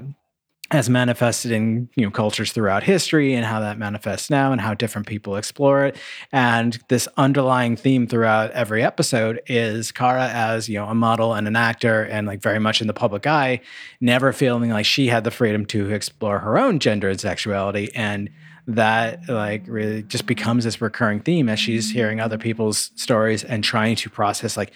has 0.74 0.90
manifested 0.90 1.52
in 1.52 1.88
you 1.96 2.04
know 2.04 2.10
cultures 2.10 2.52
throughout 2.52 2.84
history 2.84 3.34
and 3.34 3.46
how 3.46 3.60
that 3.60 3.78
manifests 3.78 4.30
now 4.30 4.52
and 4.52 4.60
how 4.60 4.74
different 4.74 5.08
people 5.08 5.36
explore 5.36 5.86
it. 5.86 5.96
And 6.32 6.80
this 6.90 7.08
underlying 7.16 7.76
theme 7.76 8.08
throughout 8.08 8.50
every 8.52 8.84
episode 8.84 9.40
is 9.46 9.92
Cara 9.92 10.30
as 10.30 10.68
you 10.68 10.80
know 10.80 10.88
a 10.88 10.96
model 10.96 11.34
and 11.34 11.48
an 11.48 11.56
actor 11.56 12.04
and 12.04 12.26
like 12.26 12.42
very 12.42 12.60
much 12.60 12.82
in 12.82 12.88
the 12.88 12.94
public 12.94 13.28
eye 13.28 13.62
never 14.02 14.34
feeling 14.34 14.72
like 14.72 14.86
she 14.86 15.08
had 15.08 15.24
the 15.24 15.32
freedom 15.32 15.66
to 15.68 15.92
explore 15.92 16.40
her 16.40 16.58
own 16.58 16.80
gender 16.80 17.10
and 17.10 17.20
sexuality. 17.20 17.94
And 17.94 18.30
that 18.68 19.28
like 19.28 19.64
really 19.68 20.04
just 20.04 20.26
becomes 20.26 20.64
this 20.64 20.82
recurring 20.82 21.20
theme 21.20 21.50
as 21.50 21.60
she's 21.60 21.88
mm-hmm. 21.90 21.98
hearing 21.98 22.20
other 22.20 22.38
people's 22.38 22.92
stories 22.96 23.44
and 23.44 23.64
trying 23.64 23.96
to 23.96 24.10
process 24.10 24.56
like 24.56 24.72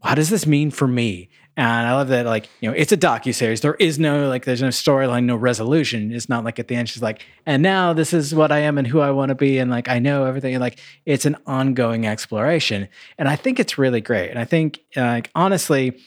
what 0.00 0.14
does 0.14 0.28
this 0.28 0.46
mean 0.46 0.70
for 0.70 0.86
me 0.86 1.30
and 1.58 1.88
I 1.88 1.92
love 1.94 2.06
that, 2.08 2.24
like, 2.24 2.48
you 2.60 2.70
know, 2.70 2.76
it's 2.76 2.92
a 2.92 2.96
docu 2.96 3.34
series. 3.34 3.62
There 3.62 3.74
is 3.74 3.98
no 3.98 4.28
like, 4.28 4.44
there's 4.44 4.62
no 4.62 4.68
storyline, 4.68 5.24
no 5.24 5.34
resolution. 5.34 6.12
It's 6.12 6.28
not 6.28 6.44
like 6.44 6.60
at 6.60 6.68
the 6.68 6.76
end 6.76 6.88
she's 6.88 7.02
like, 7.02 7.26
and 7.46 7.64
now 7.64 7.92
this 7.92 8.12
is 8.12 8.32
what 8.32 8.52
I 8.52 8.60
am 8.60 8.78
and 8.78 8.86
who 8.86 9.00
I 9.00 9.10
want 9.10 9.30
to 9.30 9.34
be, 9.34 9.58
and 9.58 9.68
like 9.68 9.88
I 9.88 9.98
know 9.98 10.24
everything. 10.24 10.54
And, 10.54 10.60
like, 10.60 10.78
it's 11.04 11.26
an 11.26 11.36
ongoing 11.48 12.06
exploration, 12.06 12.86
and 13.18 13.28
I 13.28 13.34
think 13.34 13.58
it's 13.58 13.76
really 13.76 14.00
great. 14.00 14.30
And 14.30 14.38
I 14.38 14.44
think, 14.44 14.78
like, 14.94 15.32
honestly, 15.34 15.98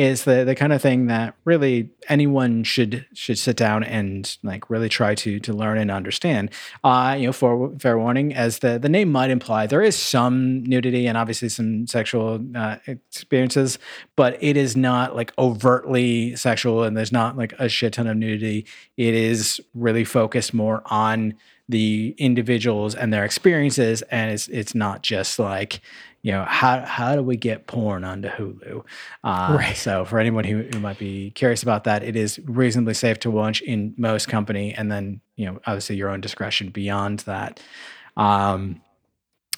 is 0.00 0.24
the 0.24 0.44
the 0.44 0.54
kind 0.54 0.72
of 0.72 0.80
thing 0.80 1.08
that 1.08 1.34
really 1.44 1.90
anyone 2.08 2.64
should 2.64 3.04
should 3.12 3.38
sit 3.38 3.54
down 3.54 3.84
and 3.84 4.38
like 4.42 4.70
really 4.70 4.88
try 4.88 5.14
to 5.14 5.38
to 5.40 5.52
learn 5.52 5.76
and 5.76 5.90
understand. 5.90 6.48
Uh, 6.82 7.14
you 7.18 7.26
know, 7.26 7.32
for 7.32 7.70
fair 7.78 7.98
warning, 7.98 8.34
as 8.34 8.60
the 8.60 8.78
the 8.78 8.88
name 8.88 9.12
might 9.12 9.28
imply, 9.28 9.66
there 9.66 9.82
is 9.82 9.94
some 9.94 10.64
nudity 10.64 11.06
and 11.06 11.18
obviously 11.18 11.50
some 11.50 11.86
sexual 11.86 12.40
uh, 12.54 12.76
experiences, 12.86 13.78
but 14.16 14.42
it 14.42 14.56
is 14.56 14.74
not 14.74 15.14
like 15.14 15.34
overtly 15.36 16.34
sexual, 16.34 16.82
and 16.82 16.96
there's 16.96 17.12
not 17.12 17.36
like 17.36 17.52
a 17.58 17.68
shit 17.68 17.92
ton 17.92 18.06
of 18.06 18.16
nudity. 18.16 18.64
It 18.96 19.12
is 19.12 19.60
really 19.74 20.04
focused 20.04 20.54
more 20.54 20.82
on 20.86 21.34
the 21.68 22.14
individuals 22.16 22.94
and 22.94 23.12
their 23.12 23.26
experiences, 23.26 24.00
and 24.10 24.32
it's 24.32 24.48
it's 24.48 24.74
not 24.74 25.02
just 25.02 25.38
like 25.38 25.82
you 26.22 26.32
know 26.32 26.44
how 26.44 26.84
how 26.84 27.16
do 27.16 27.22
we 27.22 27.36
get 27.36 27.66
porn 27.66 28.04
onto 28.04 28.28
Hulu? 28.28 28.84
Uh, 29.24 29.54
right. 29.56 29.76
So 29.76 30.04
for 30.04 30.18
anyone 30.18 30.44
who, 30.44 30.62
who 30.72 30.78
might 30.80 30.98
be 30.98 31.30
curious 31.30 31.62
about 31.62 31.84
that, 31.84 32.02
it 32.02 32.16
is 32.16 32.38
reasonably 32.44 32.94
safe 32.94 33.18
to 33.20 33.30
watch 33.30 33.62
in 33.62 33.94
most 33.96 34.28
company, 34.28 34.74
and 34.74 34.92
then 34.92 35.20
you 35.36 35.46
know 35.46 35.60
obviously 35.66 35.96
your 35.96 36.10
own 36.10 36.20
discretion 36.20 36.70
beyond 36.70 37.20
that. 37.20 37.60
Um, 38.16 38.82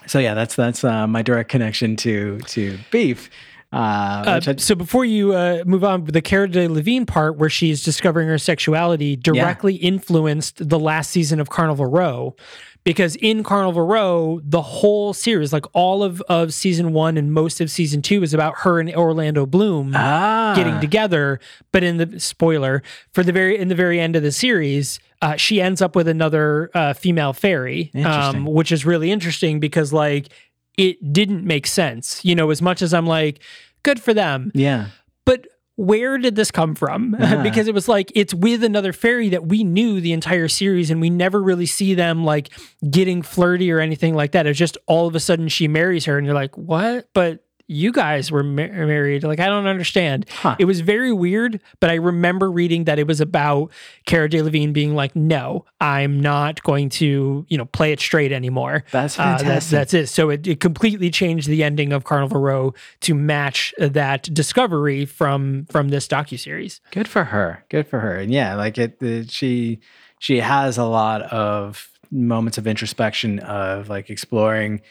so 0.07 0.19
yeah, 0.19 0.35
that's 0.35 0.55
that's 0.55 0.85
uh, 0.85 1.07
my 1.07 1.23
direct 1.23 1.51
connection 1.51 1.97
to 1.97 2.39
to 2.39 2.79
beef. 2.91 3.29
Uh, 3.73 4.41
uh, 4.47 4.57
so 4.59 4.75
before 4.75 5.05
you 5.05 5.33
uh, 5.33 5.65
move 5.65 5.83
on, 5.83 6.05
the 6.05 6.21
Cara 6.21 6.47
Delevingne 6.47 7.07
part 7.07 7.39
where 7.39 7.49
she's 7.49 7.83
discovering 7.83 8.29
her 8.29 8.37
sexuality 8.37 9.17
directly 9.17 9.75
yeah. 9.75 9.89
influenced 9.89 10.69
the 10.69 10.79
last 10.79 11.11
season 11.11 11.41
of 11.41 11.49
Carnival 11.49 11.87
Row 11.87 12.37
because 12.85 13.17
in 13.17 13.43
Carnival 13.45 13.87
Row, 13.87 14.41
the 14.43 14.63
whole 14.63 15.13
series, 15.13 15.53
like 15.53 15.67
all 15.73 16.03
of, 16.03 16.21
of 16.23 16.53
season 16.53 16.93
one 16.93 17.17
and 17.17 17.33
most 17.33 17.61
of 17.61 17.71
season 17.71 18.03
two, 18.03 18.23
is 18.23 18.35
about 18.35 18.59
her 18.59 18.81
and 18.81 18.93
Orlando 18.95 19.47
Bloom 19.47 19.93
ah. 19.95 20.55
getting 20.57 20.81
together. 20.81 21.39
But 21.71 21.85
in 21.85 21.99
the 21.99 22.19
spoiler 22.19 22.83
for 23.13 23.23
the 23.23 23.33
very 23.33 23.59
in 23.59 23.69
the 23.69 23.75
very 23.75 24.01
end 24.01 24.17
of 24.17 24.23
the 24.23 24.33
series, 24.33 24.99
uh, 25.21 25.37
she 25.37 25.61
ends 25.61 25.81
up 25.81 25.95
with 25.95 26.09
another 26.09 26.71
uh, 26.75 26.93
female 26.93 27.33
fairy, 27.33 27.93
um, 28.05 28.45
which 28.47 28.73
is 28.73 28.85
really 28.85 29.11
interesting 29.11 29.61
because 29.61 29.93
like 29.93 30.29
it 30.77 31.13
didn't 31.13 31.45
make 31.45 31.67
sense. 31.67 32.25
You 32.25 32.35
know, 32.35 32.51
as 32.51 32.61
much 32.61 32.83
as 32.83 32.93
I'm 32.93 33.07
like, 33.07 33.41
good 33.83 34.01
for 34.01 34.13
them. 34.13 34.51
Yeah. 34.55 34.87
But 35.25 35.47
where 35.77 36.19
did 36.19 36.37
this 36.37 36.51
come 36.51 36.75
from? 36.75 37.17
Uh-huh. 37.23 37.43
because 37.43 37.69
it 37.69 37.75
was 37.75 37.89
like 37.89 38.11
it's 38.15 38.35
with 38.35 38.65
another 38.65 38.93
fairy 38.93 39.29
that 39.31 39.47
we 39.47 39.63
knew 39.65 40.01
the 40.01 40.13
entire 40.13 40.49
series 40.49 40.91
and 40.91 41.01
we 41.01 41.09
never 41.09 41.41
really 41.43 41.67
see 41.67 41.95
them 41.95 42.25
like 42.25 42.51
getting 42.91 43.23
flirty 43.23 43.71
or 43.71 43.79
anything 43.79 44.15
like 44.15 44.33
that. 44.33 44.47
It's 44.47 44.59
just 44.59 44.77
all 44.87 45.07
of 45.07 45.15
a 45.15 45.21
sudden 45.21 45.49
she 45.49 45.69
marries 45.69 46.05
her 46.07 46.19
and 46.19 46.27
you're 46.27 46.35
like, 46.35 46.57
"What?" 46.59 47.09
But 47.15 47.45
you 47.73 47.93
guys 47.93 48.31
were 48.31 48.43
married. 48.43 49.25
Like, 49.25 49.41
I 49.41 49.47
don't 49.47 49.67
understand. 49.67 50.27
Huh. 50.31 50.57
It 50.59 50.67
was 50.67 50.81
very 50.81 51.13
weird, 51.13 51.61
but 51.81 51.91
I 51.91 51.95
remember 51.95 52.51
reading 52.51 52.85
that 52.85 52.99
it 52.99 53.07
was 53.07 53.21
about 53.21 53.71
Cara 54.07 54.29
Delevingne 54.29 54.73
being 54.73 54.95
like, 54.95 55.17
no, 55.17 55.65
I'm 55.81 56.21
not 56.21 56.63
going 56.63 56.91
to, 56.91 57.47
you 57.49 57.59
know, 57.59 57.65
play 57.65 57.93
it 57.93 58.01
straight 58.01 58.33
anymore. 58.33 58.85
That's 58.93 59.17
fantastic. 59.17 59.47
Uh, 59.47 59.51
that's, 59.51 59.71
that's, 59.71 59.95
it. 59.95 60.07
So 60.09 60.31
it, 60.31 60.47
it 60.47 60.61
completely 60.61 61.11
changed 61.11 61.49
the 61.49 61.65
ending 61.65 61.93
of 61.93 62.05
Carnival 62.05 62.41
Row 62.41 62.75
to 63.01 63.15
match 63.15 63.75
that 63.79 64.23
discovery 64.35 65.05
from 65.05 65.67
from 65.71 65.89
this 65.89 66.07
docu 66.07 66.39
series. 66.39 66.81
Good 66.91 67.09
for 67.09 67.25
her. 67.25 67.65
Good 67.69 67.87
for 67.87 68.01
her. 68.01 68.17
And 68.17 68.33
yeah, 68.33 68.55
like 68.55 68.79
it, 68.79 69.03
it 69.03 69.31
she 69.31 69.81
she 70.19 70.41
has 70.41 70.79
a 70.79 70.85
lot 70.85 71.23
of 71.23 71.89
moments 72.11 72.59
of 72.59 72.67
introspection 72.67 73.39
of 73.41 73.89
like 73.89 74.11
exploring 74.11 74.83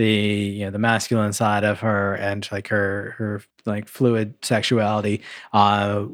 the 0.00 0.10
you 0.58 0.64
know 0.64 0.70
the 0.70 0.78
masculine 0.78 1.34
side 1.34 1.62
of 1.62 1.80
her 1.80 2.14
and 2.14 2.48
like 2.50 2.68
her 2.68 3.14
her 3.18 3.42
like 3.66 3.86
fluid 3.86 4.34
sexuality 4.42 5.20
uh 5.52 6.06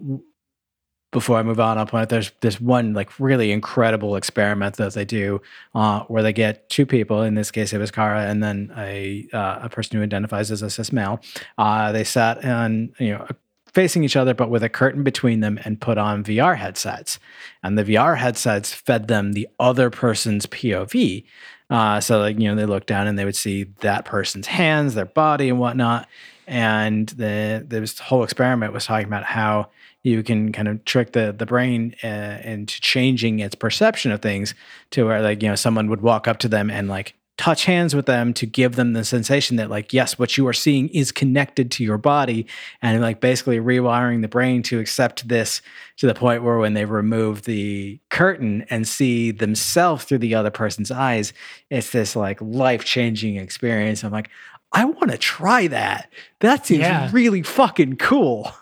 before 1.12 1.38
I 1.38 1.42
move 1.44 1.60
on, 1.60 1.78
I'll 1.78 1.86
point 1.86 2.02
out 2.02 2.08
there's 2.10 2.32
this 2.42 2.60
one 2.60 2.92
like 2.92 3.18
really 3.18 3.50
incredible 3.50 4.16
experiment 4.16 4.76
that 4.76 4.92
they 4.92 5.06
do 5.06 5.40
uh, 5.74 6.00
where 6.08 6.22
they 6.22 6.32
get 6.32 6.68
two 6.68 6.84
people. 6.84 7.22
In 7.22 7.34
this 7.36 7.50
case, 7.50 7.72
it 7.72 7.78
was 7.78 7.90
Cara 7.90 8.24
and 8.26 8.42
then 8.42 8.70
a 8.76 9.26
uh, 9.32 9.60
a 9.62 9.68
person 9.70 9.96
who 9.96 10.02
identifies 10.02 10.50
as 10.50 10.60
a 10.60 10.68
cis 10.68 10.92
male. 10.92 11.20
Uh, 11.56 11.90
they 11.92 12.04
sat 12.04 12.44
on 12.44 12.92
you 12.98 13.12
know 13.12 13.26
facing 13.72 14.04
each 14.04 14.16
other, 14.16 14.34
but 14.34 14.50
with 14.50 14.62
a 14.62 14.68
curtain 14.68 15.04
between 15.04 15.40
them, 15.40 15.58
and 15.64 15.80
put 15.80 15.96
on 15.96 16.24
VR 16.24 16.56
headsets. 16.56 17.18
And 17.62 17.78
the 17.78 17.84
VR 17.84 18.18
headsets 18.18 18.72
fed 18.72 19.06
them 19.06 19.32
the 19.32 19.48
other 19.60 19.90
person's 19.90 20.46
POV. 20.46 21.24
Uh, 21.68 22.00
so 22.00 22.20
like 22.20 22.38
you 22.38 22.48
know 22.48 22.54
they 22.54 22.66
look 22.66 22.86
down 22.86 23.06
and 23.06 23.18
they 23.18 23.24
would 23.24 23.36
see 23.36 23.64
that 23.80 24.04
person's 24.04 24.46
hands, 24.46 24.94
their 24.94 25.04
body, 25.06 25.48
and 25.48 25.58
whatnot. 25.58 26.08
And 26.46 27.08
the 27.10 27.64
this 27.66 27.98
whole 27.98 28.22
experiment 28.22 28.72
was 28.72 28.86
talking 28.86 29.06
about 29.06 29.24
how 29.24 29.68
you 30.02 30.22
can 30.22 30.52
kind 30.52 30.68
of 30.68 30.84
trick 30.84 31.12
the 31.12 31.34
the 31.36 31.46
brain 31.46 31.96
uh, 32.04 32.38
into 32.44 32.80
changing 32.80 33.40
its 33.40 33.56
perception 33.56 34.12
of 34.12 34.22
things 34.22 34.54
to 34.90 35.04
where 35.06 35.20
like 35.20 35.42
you 35.42 35.48
know 35.48 35.56
someone 35.56 35.88
would 35.90 36.02
walk 36.02 36.28
up 36.28 36.38
to 36.38 36.48
them 36.48 36.70
and 36.70 36.88
like 36.88 37.14
touch 37.36 37.66
hands 37.66 37.94
with 37.94 38.06
them 38.06 38.32
to 38.32 38.46
give 38.46 38.76
them 38.76 38.94
the 38.94 39.04
sensation 39.04 39.56
that 39.56 39.68
like 39.68 39.92
yes 39.92 40.18
what 40.18 40.38
you 40.38 40.46
are 40.48 40.54
seeing 40.54 40.88
is 40.88 41.12
connected 41.12 41.70
to 41.70 41.84
your 41.84 41.98
body 41.98 42.46
and 42.80 43.00
like 43.02 43.20
basically 43.20 43.58
rewiring 43.58 44.22
the 44.22 44.28
brain 44.28 44.62
to 44.62 44.78
accept 44.78 45.28
this 45.28 45.60
to 45.98 46.06
the 46.06 46.14
point 46.14 46.42
where 46.42 46.56
when 46.56 46.72
they 46.72 46.86
remove 46.86 47.42
the 47.42 48.00
curtain 48.10 48.64
and 48.70 48.88
see 48.88 49.30
themselves 49.30 50.04
through 50.04 50.18
the 50.18 50.34
other 50.34 50.50
person's 50.50 50.90
eyes 50.90 51.34
it's 51.68 51.90
this 51.90 52.16
like 52.16 52.40
life-changing 52.40 53.36
experience. 53.36 54.02
I'm 54.02 54.12
like 54.12 54.30
i 54.72 54.84
want 54.84 55.10
to 55.10 55.18
try 55.18 55.66
that. 55.68 56.12
That 56.40 56.66
seems 56.66 56.80
yeah. 56.80 57.08
really 57.12 57.42
fucking 57.42 57.96
cool. 57.96 58.52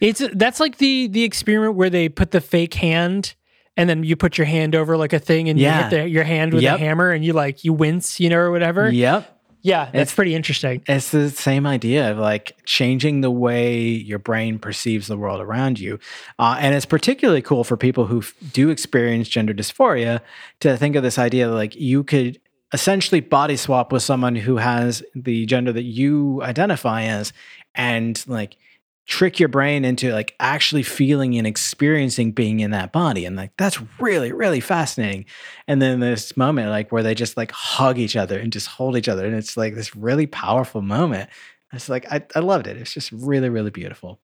It's 0.00 0.22
that's 0.34 0.60
like 0.60 0.78
the 0.78 1.08
the 1.08 1.24
experiment 1.24 1.76
where 1.76 1.90
they 1.90 2.08
put 2.08 2.30
the 2.30 2.40
fake 2.40 2.74
hand 2.74 3.34
and 3.76 3.88
then 3.88 4.04
you 4.04 4.16
put 4.16 4.38
your 4.38 4.46
hand 4.46 4.74
over 4.74 4.96
like 4.96 5.12
a 5.12 5.18
thing 5.18 5.48
and 5.48 5.58
yeah. 5.58 5.76
you 5.76 5.82
hit 5.82 5.90
the, 5.90 6.08
your 6.08 6.24
hand 6.24 6.54
with 6.54 6.62
yep. 6.62 6.76
a 6.76 6.78
hammer 6.78 7.10
and 7.10 7.24
you 7.24 7.32
like 7.32 7.64
you 7.64 7.72
wince, 7.72 8.20
you 8.20 8.28
know, 8.28 8.38
or 8.38 8.50
whatever. 8.50 8.90
Yep. 8.90 9.30
Yeah, 9.62 9.86
that's 9.86 10.10
it's, 10.10 10.14
pretty 10.14 10.34
interesting. 10.34 10.82
It's 10.86 11.10
the 11.10 11.30
same 11.30 11.66
idea 11.66 12.10
of 12.10 12.18
like 12.18 12.54
changing 12.66 13.22
the 13.22 13.30
way 13.30 13.80
your 13.80 14.18
brain 14.18 14.58
perceives 14.58 15.06
the 15.06 15.16
world 15.16 15.40
around 15.40 15.80
you. 15.80 15.98
Uh, 16.38 16.58
and 16.60 16.74
it's 16.74 16.84
particularly 16.84 17.40
cool 17.40 17.64
for 17.64 17.74
people 17.78 18.04
who 18.04 18.18
f- 18.18 18.34
do 18.52 18.68
experience 18.68 19.26
gender 19.26 19.54
dysphoria 19.54 20.20
to 20.60 20.76
think 20.76 20.96
of 20.96 21.02
this 21.02 21.18
idea 21.18 21.48
that 21.48 21.54
like 21.54 21.74
you 21.76 22.04
could 22.04 22.38
essentially 22.74 23.20
body 23.20 23.56
swap 23.56 23.90
with 23.90 24.02
someone 24.02 24.36
who 24.36 24.58
has 24.58 25.02
the 25.14 25.46
gender 25.46 25.72
that 25.72 25.84
you 25.84 26.42
identify 26.42 27.04
as 27.04 27.32
and 27.74 28.22
like 28.28 28.58
trick 29.06 29.38
your 29.38 29.48
brain 29.48 29.84
into 29.84 30.12
like 30.12 30.34
actually 30.40 30.82
feeling 30.82 31.36
and 31.36 31.46
experiencing 31.46 32.32
being 32.32 32.60
in 32.60 32.70
that 32.70 32.90
body 32.90 33.26
and 33.26 33.36
like 33.36 33.50
that's 33.58 33.78
really 34.00 34.32
really 34.32 34.60
fascinating 34.60 35.26
and 35.68 35.82
then 35.82 36.00
this 36.00 36.36
moment 36.36 36.70
like 36.70 36.90
where 36.90 37.02
they 37.02 37.14
just 37.14 37.36
like 37.36 37.50
hug 37.52 37.98
each 37.98 38.16
other 38.16 38.38
and 38.38 38.52
just 38.52 38.66
hold 38.66 38.96
each 38.96 39.08
other 39.08 39.26
and 39.26 39.34
it's 39.34 39.56
like 39.56 39.74
this 39.74 39.94
really 39.94 40.26
powerful 40.26 40.80
moment 40.80 41.28
It's 41.74 41.88
like 41.88 42.10
I, 42.10 42.22
I 42.34 42.40
loved 42.40 42.66
it. 42.66 42.76
It's 42.76 42.92
just 42.92 43.12
really 43.12 43.48
really 43.48 43.70
beautiful. 43.70 44.20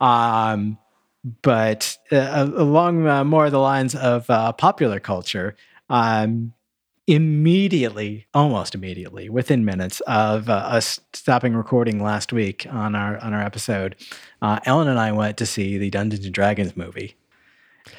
Um, 0.00 0.78
but 1.42 1.96
uh, 2.12 2.48
along 2.54 3.06
uh, 3.06 3.24
more 3.24 3.46
of 3.46 3.52
the 3.52 3.58
lines 3.58 3.94
of 3.94 4.28
uh, 4.28 4.52
popular 4.52 5.00
culture, 5.00 5.56
um, 5.88 6.52
immediately, 7.06 8.26
almost 8.32 8.74
immediately, 8.74 9.28
within 9.28 9.64
minutes 9.64 10.00
of 10.00 10.48
uh, 10.48 10.52
us 10.52 11.00
stopping 11.12 11.54
recording 11.54 12.02
last 12.02 12.32
week 12.32 12.66
on 12.70 12.94
our 12.94 13.18
on 13.18 13.34
our 13.34 13.42
episode, 13.42 13.96
uh, 14.40 14.60
Ellen 14.64 14.88
and 14.88 14.98
I 14.98 15.12
went 15.12 15.36
to 15.38 15.46
see 15.46 15.78
the 15.78 15.90
Dungeons 15.90 16.24
and 16.24 16.34
Dragons 16.34 16.76
movie. 16.76 17.16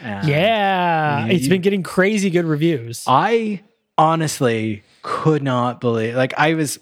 And 0.02 0.28
yeah, 0.28 1.28
it's 1.28 1.48
been 1.48 1.62
getting 1.62 1.84
crazy 1.84 2.30
good 2.30 2.46
reviews. 2.46 3.04
I 3.08 3.62
honestly 3.98 4.84
could 5.04 5.44
not 5.44 5.80
believe 5.80 6.16
like 6.16 6.34
I 6.38 6.56
was 6.56 6.80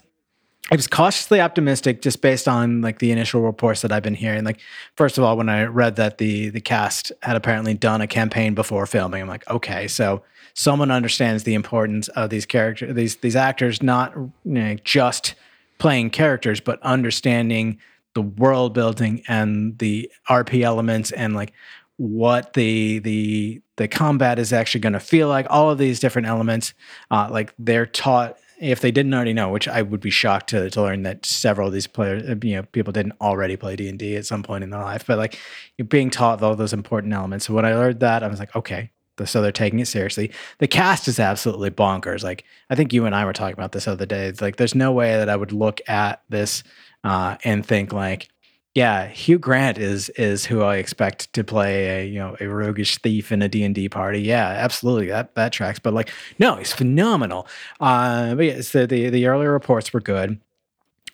I 0.72 0.76
was 0.76 0.88
cautiously 0.88 1.42
optimistic 1.42 2.02
just 2.02 2.22
based 2.22 2.48
on 2.48 2.82
like 2.82 3.00
the 3.00 3.12
initial 3.12 3.42
reports 3.42 3.82
that 3.82 3.92
I've 3.92 4.04
been 4.04 4.16
hearing. 4.16 4.44
Like 4.44 4.60
first 4.96 5.18
of 5.18 5.24
all, 5.24 5.36
when 5.36 5.50
I 5.50 5.66
read 5.66 5.98
that 5.98 6.18
the 6.18 6.50
the 6.50 6.62
cast 6.62 7.12
had 7.22 7.36
apparently 7.36 7.74
done 7.74 8.02
a 8.02 8.08
campaign 8.08 8.54
before 8.54 8.86
filming, 8.86 9.22
I'm 9.22 9.28
like, 9.28 9.48
okay, 9.50 9.88
so 9.88 10.24
someone 10.54 10.92
understands 10.92 11.44
the 11.44 11.54
importance 11.54 12.08
of 12.10 12.30
these 12.30 12.46
characters, 12.46 12.96
these 12.96 13.18
these 13.18 13.36
actors 13.36 13.84
not 13.84 14.16
you 14.16 14.32
know, 14.46 14.76
just 14.84 15.36
playing 15.80 16.12
characters, 16.12 16.62
but 16.62 16.82
understanding 16.82 17.78
the 18.14 18.22
world 18.22 18.74
building 18.74 19.24
and 19.28 19.78
the 19.80 20.10
RP 20.30 20.62
elements 20.62 21.12
and 21.12 21.36
like 21.36 21.52
what 21.98 22.54
the 22.54 23.00
the 23.00 23.62
the 23.76 23.88
combat 23.88 24.40
is 24.40 24.54
actually 24.54 24.82
going 24.82 24.94
to 24.94 25.00
feel 25.00 25.28
like. 25.28 25.48
All 25.50 25.70
of 25.70 25.78
these 25.78 26.00
different 26.00 26.28
elements, 26.28 26.74
uh, 27.12 27.28
like 27.30 27.54
they're 27.60 27.86
taught. 27.86 28.38
If 28.60 28.82
they 28.82 28.92
didn't 28.92 29.14
already 29.14 29.34
know, 29.34 29.50
which 29.50 29.68
I 29.68 29.82
would 29.82 30.00
be 30.00 30.10
shocked 30.10 30.50
to, 30.50 30.70
to 30.70 30.82
learn 30.82 31.04
that 31.04 31.26
several 31.26 31.68
of 31.68 31.74
these 31.74 31.88
players, 31.88 32.24
uh, 32.30 32.36
you 32.42 32.56
know, 32.56 32.64
people 32.64 32.94
didn't 32.94 33.14
already 33.20 33.58
play 33.58 33.76
D 33.76 33.90
and 33.90 34.00
D 34.00 34.16
at 34.16 34.26
some 34.26 34.44
point 34.44 34.64
in 34.64 34.70
their 34.70 34.82
life, 34.82 35.06
but 35.06 35.18
like 35.18 35.40
you're 35.78 35.86
being 35.86 36.10
taught 36.10 36.42
all 36.42 36.56
those 36.56 36.74
important 36.74 37.14
elements. 37.14 37.46
So 37.46 37.54
when 37.54 37.66
I 37.66 37.76
learned 37.76 38.00
that, 38.00 38.24
I 38.24 38.28
was 38.28 38.40
like, 38.40 38.56
okay, 38.56 38.92
so 39.26 39.42
they're 39.42 39.52
taking 39.52 39.80
it 39.80 39.88
seriously. 39.88 40.32
The 40.60 40.68
cast 40.68 41.08
is 41.08 41.20
absolutely 41.20 41.72
bonkers. 41.72 42.24
Like 42.24 42.46
I 42.70 42.76
think 42.76 42.94
you 42.94 43.06
and 43.06 43.14
I 43.14 43.26
were 43.26 43.34
talking 43.34 43.54
about 43.54 43.72
this 43.72 43.86
the 43.86 43.92
other 43.92 44.06
day. 44.06 44.28
It's 44.28 44.42
like 44.42 44.56
there's 44.56 44.76
no 44.76 44.92
way 44.92 45.18
that 45.18 45.30
I 45.30 45.36
would 45.36 45.52
look 45.52 45.82
at 45.88 46.24
this 46.30 46.64
uh, 47.04 47.38
and 47.44 47.66
think 47.66 47.94
like, 47.94 48.30
yeah, 48.76 49.08
Hugh 49.08 49.38
Grant 49.38 49.78
is 49.78 50.10
is 50.10 50.46
who 50.46 50.62
I 50.64 50.78
expect 50.78 51.32
to 51.34 51.44
play 51.44 52.02
a 52.02 52.08
you 52.08 52.18
know 52.18 52.36
a 52.40 52.48
roguish 52.48 52.98
thief 52.98 53.32
in 53.32 53.42
a 53.42 53.48
D 53.48 53.64
and 53.64 53.76
D 53.76 53.88
party. 53.88 54.22
Yeah, 54.22 54.48
absolutely, 54.48 55.08
that 55.08 55.36
that 55.36 55.54
tracks. 55.54 55.78
But 55.80 55.94
like, 55.94 56.12
no, 56.40 56.56
he's 56.56 56.74
phenomenal. 56.74 57.48
Uh, 57.80 58.34
but 58.34 58.46
yeah, 58.46 58.62
so 58.62 58.86
the 58.88 59.10
the 59.10 59.28
earlier 59.28 59.52
reports 59.52 59.94
were 59.94 60.02
good, 60.02 60.40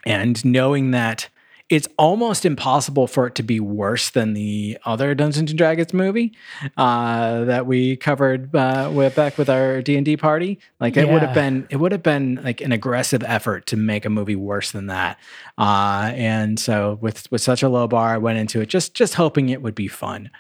and 0.06 0.44
knowing 0.46 0.92
that 0.92 1.28
it's 1.70 1.88
almost 1.98 2.46
impossible 2.46 3.06
for 3.06 3.28
it 3.28 3.36
to 3.36 3.44
be 3.44 3.60
worse 3.60 4.10
than 4.10 4.34
the 4.34 4.78
other 4.86 5.14
Dungeons 5.14 5.52
and 5.52 5.58
Dragons 5.58 5.94
movie 5.94 6.34
uh, 6.78 7.44
that 7.46 7.68
we 7.68 7.96
covered 7.96 8.56
uh, 8.56 8.90
with 8.92 9.16
back 9.16 9.38
with 9.38 9.50
our 9.50 9.82
D 9.84 9.96
and 9.96 10.04
D 10.04 10.18
party. 10.18 10.60
Like 10.80 10.98
it 10.98 11.08
would 11.08 11.22
have 11.22 11.36
been, 11.36 11.68
it 11.70 11.76
would 11.76 11.92
have 11.92 12.02
been 12.02 12.42
like 12.44 12.62
an 12.62 12.72
aggressive 12.72 13.24
effort 13.24 13.68
to 13.68 13.78
make 13.78 14.06
a 14.06 14.10
movie 14.10 14.36
worse 14.36 14.72
than 14.72 14.88
that. 14.88 15.20
Uh, 15.60 16.12
and 16.16 16.60
so 16.60 16.98
with 17.02 17.32
with 17.32 17.42
such 17.42 17.62
a 17.62 17.70
low 17.70 17.88
bar, 17.88 18.16
I 18.16 18.18
went 18.18 18.40
into 18.40 18.62
it 18.62 18.66
just 18.68 18.96
just 18.96 19.14
hoping 19.14 19.50
it 19.50 19.62
would 19.62 19.76
be 19.76 19.88
fun. 19.88 20.32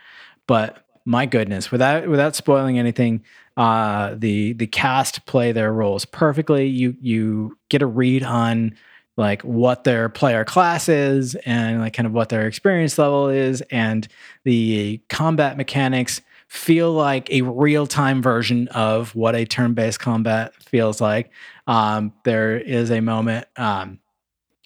But 0.47 0.83
my 1.05 1.27
goodness, 1.27 1.71
without 1.71 2.07
without 2.07 2.35
spoiling 2.35 2.79
anything, 2.79 3.23
uh, 3.55 4.15
the 4.17 4.53
the 4.53 4.67
cast 4.67 5.27
play 5.27 5.51
their 5.51 5.71
roles 5.71 6.05
perfectly. 6.05 6.65
You 6.65 6.95
you 6.99 7.57
get 7.69 7.83
a 7.83 7.87
read 7.87 8.23
on 8.23 8.75
like 9.19 9.41
what 9.43 9.83
their 9.83 10.07
player 10.07 10.45
class 10.45 10.87
is 10.87 11.35
and 11.45 11.81
like 11.81 11.93
kind 11.93 12.07
of 12.07 12.13
what 12.13 12.29
their 12.29 12.47
experience 12.47 12.97
level 12.97 13.27
is. 13.27 13.61
And 13.69 14.07
the 14.45 15.01
combat 15.09 15.57
mechanics 15.57 16.21
feel 16.47 16.93
like 16.93 17.29
a 17.29 17.41
real-time 17.41 18.23
version 18.23 18.69
of 18.69 19.13
what 19.13 19.35
a 19.35 19.45
turn-based 19.45 19.99
combat 19.99 20.55
feels 20.63 21.01
like. 21.01 21.29
Um, 21.67 22.13
there 22.23 22.57
is 22.57 22.89
a 22.89 23.01
moment 23.01 23.45
um, 23.57 23.99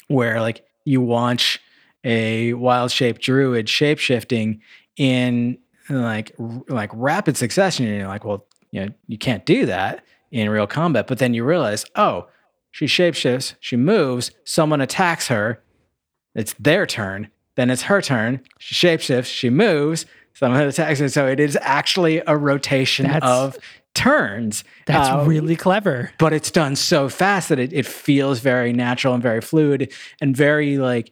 where 0.08 0.40
like 0.40 0.64
you 0.86 1.02
watch 1.02 1.60
a 2.04 2.54
wild 2.54 2.92
shape 2.92 3.20
druid 3.20 3.66
shapeshifting 3.66 4.60
in 4.98 5.58
like 5.90 6.32
r- 6.40 6.62
like 6.68 6.92
rapid 6.94 7.36
succession 7.38 7.86
and 7.86 7.98
you're 7.98 8.08
like 8.08 8.24
well 8.24 8.46
you 8.72 8.86
know 8.86 8.94
you 9.08 9.18
can't 9.18 9.46
do 9.46 9.66
that 9.66 10.04
in 10.32 10.50
real 10.50 10.68
combat. 10.68 11.08
But 11.08 11.20
then 11.20 11.34
you 11.34 11.44
realize 11.44 11.86
oh 11.96 12.28
she 12.74 12.86
shapeshifts, 12.88 13.54
she 13.62 13.78
moves, 13.78 14.32
someone 14.44 14.82
attacks 14.82 15.28
her, 15.30 15.62
it's 16.36 16.54
their 16.56 16.86
turn, 16.86 17.30
then 17.56 17.70
it's 17.70 17.84
her 17.84 18.02
turn, 18.02 18.42
she 18.60 18.74
shapeshifts, 18.76 19.28
she 19.34 19.50
moves, 19.50 20.06
someone 20.34 20.60
attacks 20.62 21.00
her. 21.00 21.08
So 21.08 21.28
it 21.28 21.40
is 21.40 21.56
actually 21.62 22.22
a 22.26 22.36
rotation 22.36 23.06
That's- 23.06 23.22
of 23.32 23.58
turns. 23.94 24.64
That's 24.88 25.08
Uh, 25.08 25.24
really 25.28 25.56
clever. 25.56 26.10
but 26.18 26.34
it's 26.34 26.50
done 26.50 26.76
so 26.76 27.10
fast 27.10 27.50
that 27.50 27.60
it, 27.60 27.72
it 27.72 27.86
feels 27.86 28.40
very 28.40 28.74
natural 28.74 29.14
and 29.14 29.22
very 29.22 29.40
fluid 29.40 29.94
and 30.20 30.36
very 30.36 30.78
like 30.80 31.12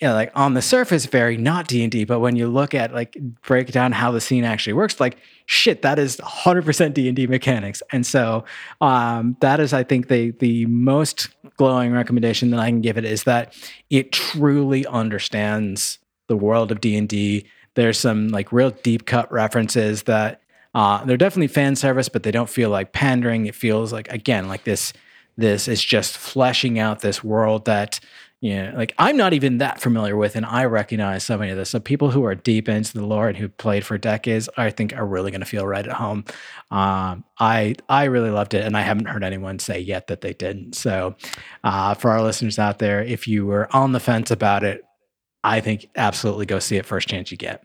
you 0.00 0.08
know, 0.08 0.14
like 0.14 0.30
on 0.34 0.54
the 0.54 0.62
surface 0.62 1.06
very 1.06 1.36
not 1.36 1.66
d&d 1.66 2.04
but 2.04 2.20
when 2.20 2.36
you 2.36 2.46
look 2.46 2.74
at 2.74 2.94
like 2.94 3.16
break 3.42 3.72
down 3.72 3.92
how 3.92 4.10
the 4.10 4.20
scene 4.20 4.44
actually 4.44 4.72
works 4.72 5.00
like 5.00 5.18
shit 5.46 5.82
that 5.82 5.98
is 5.98 6.16
100% 6.18 6.94
d&d 6.94 7.26
mechanics. 7.26 7.82
And 7.90 8.06
so 8.06 8.44
um, 8.80 9.36
that 9.40 9.60
is 9.60 9.72
i 9.72 9.82
think 9.82 10.08
the 10.08 10.30
the 10.32 10.66
most 10.66 11.28
glowing 11.56 11.92
recommendation 11.92 12.50
that 12.50 12.60
i 12.60 12.68
can 12.68 12.80
give 12.80 12.96
it 12.96 13.04
is 13.04 13.24
that 13.24 13.54
it 13.90 14.12
truly 14.12 14.86
understands 14.86 15.98
the 16.28 16.36
world 16.36 16.70
of 16.70 16.80
d&d 16.80 17.46
there's 17.74 17.98
some 17.98 18.28
like 18.28 18.50
real 18.52 18.70
deep 18.70 19.06
cut 19.06 19.30
references 19.30 20.02
that 20.04 20.42
uh, 20.74 21.04
they're 21.04 21.16
definitely 21.16 21.48
fan 21.48 21.76
service 21.76 22.08
but 22.08 22.22
they 22.22 22.30
don't 22.30 22.48
feel 22.48 22.70
like 22.70 22.92
pandering. 22.92 23.46
It 23.46 23.54
feels 23.54 23.92
like 23.92 24.08
again 24.08 24.48
like 24.48 24.64
this 24.64 24.92
this 25.36 25.68
is 25.68 25.82
just 25.82 26.16
fleshing 26.16 26.78
out 26.78 27.00
this 27.00 27.22
world 27.22 27.64
that 27.66 28.00
know, 28.40 28.72
like 28.76 28.94
I'm 28.98 29.16
not 29.16 29.32
even 29.32 29.58
that 29.58 29.80
familiar 29.80 30.16
with, 30.16 30.36
and 30.36 30.46
I 30.46 30.64
recognize 30.66 31.24
so 31.24 31.36
many 31.36 31.50
of 31.50 31.56
this. 31.56 31.70
So 31.70 31.80
people 31.80 32.10
who 32.10 32.24
are 32.24 32.36
deep 32.36 32.68
into 32.68 32.92
the 32.92 33.04
lore 33.04 33.28
and 33.28 33.36
who 33.36 33.48
played 33.48 33.84
for 33.84 33.98
decades, 33.98 34.48
I 34.56 34.70
think 34.70 34.94
are 34.94 35.06
really 35.06 35.32
going 35.32 35.40
to 35.40 35.46
feel 35.46 35.66
right 35.66 35.84
at 35.84 35.96
home. 35.96 36.24
Um, 36.70 37.24
I 37.40 37.74
I 37.88 38.04
really 38.04 38.30
loved 38.30 38.54
it, 38.54 38.64
and 38.64 38.76
I 38.76 38.82
haven't 38.82 39.06
heard 39.06 39.24
anyone 39.24 39.58
say 39.58 39.80
yet 39.80 40.06
that 40.06 40.20
they 40.20 40.34
didn't. 40.34 40.74
So 40.74 41.16
uh, 41.64 41.94
for 41.94 42.10
our 42.12 42.22
listeners 42.22 42.60
out 42.60 42.78
there, 42.78 43.02
if 43.02 43.26
you 43.26 43.44
were 43.44 43.74
on 43.74 43.90
the 43.90 44.00
fence 44.00 44.30
about 44.30 44.62
it, 44.62 44.84
I 45.42 45.60
think 45.60 45.88
absolutely 45.96 46.46
go 46.46 46.60
see 46.60 46.76
it 46.76 46.86
first 46.86 47.08
chance 47.08 47.32
you 47.32 47.36
get. 47.36 47.64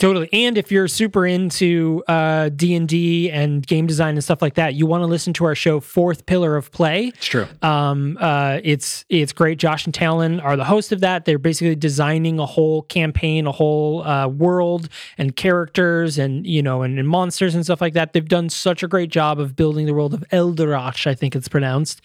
Totally. 0.00 0.30
And 0.32 0.56
if 0.56 0.72
you're 0.72 0.88
super 0.88 1.26
into 1.26 2.02
uh, 2.08 2.48
D&D 2.48 3.30
and 3.30 3.66
game 3.66 3.86
design 3.86 4.14
and 4.14 4.24
stuff 4.24 4.40
like 4.40 4.54
that, 4.54 4.72
you 4.74 4.86
want 4.86 5.02
to 5.02 5.06
listen 5.06 5.34
to 5.34 5.44
our 5.44 5.54
show 5.54 5.78
Fourth 5.78 6.24
Pillar 6.24 6.56
of 6.56 6.72
Play. 6.72 7.08
It's 7.08 7.26
true. 7.26 7.46
Um, 7.60 8.16
uh, 8.18 8.60
it's 8.64 9.04
it's 9.10 9.34
great. 9.34 9.58
Josh 9.58 9.84
and 9.84 9.92
Talon 9.92 10.40
are 10.40 10.56
the 10.56 10.64
host 10.64 10.90
of 10.92 11.00
that. 11.00 11.26
They're 11.26 11.38
basically 11.38 11.74
designing 11.74 12.38
a 12.38 12.46
whole 12.46 12.80
campaign, 12.82 13.46
a 13.46 13.52
whole 13.52 14.02
uh, 14.02 14.26
world 14.26 14.88
and 15.18 15.36
characters 15.36 16.16
and 16.16 16.46
you 16.46 16.62
know 16.62 16.80
and, 16.80 16.98
and 16.98 17.06
monsters 17.06 17.54
and 17.54 17.62
stuff 17.62 17.82
like 17.82 17.92
that. 17.92 18.14
They've 18.14 18.26
done 18.26 18.48
such 18.48 18.82
a 18.82 18.88
great 18.88 19.10
job 19.10 19.38
of 19.38 19.54
building 19.54 19.84
the 19.84 19.92
world 19.92 20.14
of 20.14 20.24
Eldorach, 20.32 21.06
I 21.06 21.14
think 21.14 21.36
it's 21.36 21.48
pronounced. 21.48 22.00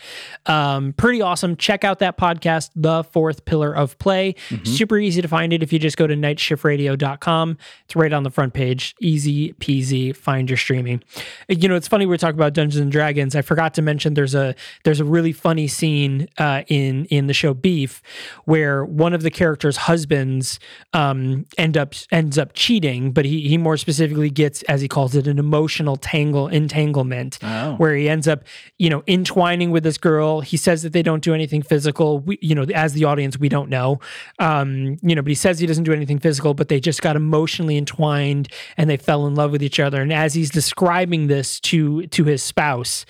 Um, 0.48 0.92
pretty 0.92 1.22
awesome. 1.22 1.56
Check 1.56 1.86
out 1.86 2.00
that 2.00 2.18
podcast, 2.18 2.72
The 2.76 3.06
Fourth 3.06 3.46
Pillar 3.46 3.74
of 3.74 3.98
Play. 4.00 4.36
Super 4.66 4.98
easy 4.98 5.22
to 5.22 5.30
find 5.30 5.54
it 5.54 5.64
if 5.64 5.72
you 5.72 5.80
just 5.80 5.96
go 5.96 6.08
to 6.08 6.16
nightshiftradio.com. 6.16 7.58
It's 7.86 7.96
right 7.96 8.12
on 8.12 8.24
the 8.24 8.32
front 8.32 8.54
page. 8.54 8.96
Easy 9.00 9.54
peasy. 9.54 10.16
Find 10.16 10.50
your 10.50 10.58
streaming. 10.58 11.04
You 11.48 11.70
know, 11.70 11.76
it's 11.76 11.88
funny 11.88 12.06
we're 12.08 12.18
talking 12.18 12.40
about 12.40 12.54
Dungeons 12.54 12.82
and 12.82 12.92
Dragons. 12.92 13.36
I 13.36 13.44
forgot 13.44 13.76
to 13.76 13.82
mention 13.84 14.16
there's 14.16 14.34
a 14.34 14.56
there's 14.84 15.00
a 15.00 15.06
really 15.06 15.32
funny 15.32 15.68
scene 15.68 16.28
uh, 16.40 16.64
in 16.68 17.06
in 17.06 17.28
the 17.28 17.34
show 17.34 17.54
Beef 17.54 18.02
where 18.46 18.84
one 18.84 19.14
of 19.14 19.22
the 19.22 19.30
characters' 19.30 19.78
husbands 19.78 20.60
um, 20.94 21.46
end 21.60 21.78
up 21.78 21.94
ends 22.12 22.38
up 22.40 22.54
cheating, 22.54 23.12
but 23.12 23.24
he 23.24 23.48
he 23.48 23.58
more 23.58 23.78
specifically 23.78 24.32
gets, 24.32 24.64
as 24.64 24.82
he 24.82 24.88
calls 24.88 25.14
it, 25.16 25.28
an 25.28 25.38
emotional 25.38 25.96
tangle 25.96 26.48
entanglement 26.48 27.38
Oh. 27.44 27.76
where 27.76 27.96
he 27.96 28.10
ends 28.10 28.28
up, 28.28 28.44
you 28.80 28.90
know, 28.90 29.04
entwining 29.08 29.70
with 29.70 29.84
this 29.84 29.98
girl. 30.00 30.42
He 30.42 30.58
says 30.58 30.82
that 30.84 30.94
they 30.94 31.04
don't 31.04 31.24
do 31.24 31.34
anything 31.36 31.62
physical. 31.62 32.20
We, 32.20 32.40
you 32.42 32.56
know, 32.56 32.64
as 32.74 32.94
the 32.94 33.04
audience, 33.06 33.38
we 33.38 33.50
don't 33.50 33.70
know, 33.70 34.00
um, 34.40 34.98
you 35.04 35.16
know, 35.16 35.22
but 35.22 35.30
he 35.30 35.36
says 35.36 35.60
he 35.60 35.68
doesn't 35.68 35.84
do 35.84 35.94
anything 35.94 36.18
physical, 36.20 36.54
but 36.56 36.68
they 36.70 36.80
just 36.80 37.02
got 37.04 37.16
emotionally 37.16 37.75
entwined 37.78 38.48
and 38.78 38.90
they 38.90 38.98
fell 38.98 39.28
in 39.28 39.36
love 39.36 39.52
with 39.52 39.64
each 39.64 39.80
other. 39.80 40.02
And 40.02 40.12
as 40.14 40.34
he's 40.34 40.50
describing 40.50 41.28
this 41.28 41.60
to 41.62 42.08
to 42.08 42.24
his 42.24 42.44
spouse, 42.44 43.06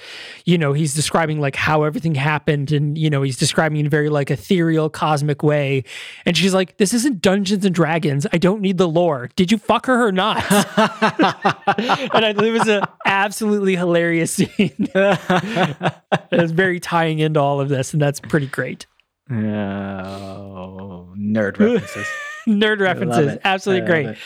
you 0.45 0.57
know, 0.57 0.73
he's 0.73 0.93
describing 0.93 1.39
like 1.39 1.55
how 1.55 1.83
everything 1.83 2.15
happened, 2.15 2.71
and 2.71 2.97
you 2.97 3.09
know, 3.09 3.21
he's 3.21 3.37
describing 3.37 3.79
in 3.79 3.87
a 3.87 3.89
very 3.89 4.09
like 4.09 4.31
ethereal, 4.31 4.89
cosmic 4.89 5.43
way. 5.43 5.83
And 6.25 6.35
she's 6.35 6.53
like, 6.53 6.77
"This 6.77 6.93
isn't 6.93 7.21
Dungeons 7.21 7.65
and 7.65 7.73
Dragons. 7.73 8.27
I 8.33 8.37
don't 8.37 8.61
need 8.61 8.77
the 8.77 8.87
lore. 8.87 9.29
Did 9.35 9.51
you 9.51 9.57
fuck 9.57 9.85
her 9.85 10.05
or 10.05 10.11
not?" 10.11 10.37
and 10.51 12.25
I, 12.25 12.33
it 12.35 12.51
was 12.51 12.67
an 12.67 12.83
absolutely 13.05 13.75
hilarious 13.75 14.33
scene. 14.33 14.49
it's 14.95 16.51
very 16.51 16.79
tying 16.79 17.19
into 17.19 17.39
all 17.39 17.59
of 17.59 17.69
this, 17.69 17.93
and 17.93 18.01
that's 18.01 18.19
pretty 18.19 18.47
great. 18.47 18.85
Oh, 19.29 21.13
nerd 21.17 21.59
references. 21.59 22.07
Nerd 22.47 22.79
references. 22.79 23.39
Absolutely 23.43 23.87
great. 23.87 24.05
it. 24.05 24.17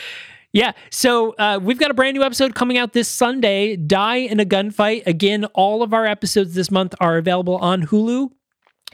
Yeah. 0.52 0.72
So 0.90 1.32
uh, 1.32 1.60
we've 1.62 1.78
got 1.78 1.90
a 1.90 1.94
brand 1.94 2.16
new 2.16 2.24
episode 2.24 2.54
coming 2.54 2.76
out 2.76 2.92
this 2.92 3.08
Sunday 3.08 3.76
Die 3.76 4.16
in 4.16 4.40
a 4.40 4.44
Gunfight. 4.44 5.06
Again, 5.06 5.44
all 5.54 5.82
of 5.82 5.94
our 5.94 6.06
episodes 6.06 6.54
this 6.54 6.70
month 6.70 6.94
are 7.00 7.18
available 7.18 7.56
on 7.56 7.86
Hulu. 7.86 8.30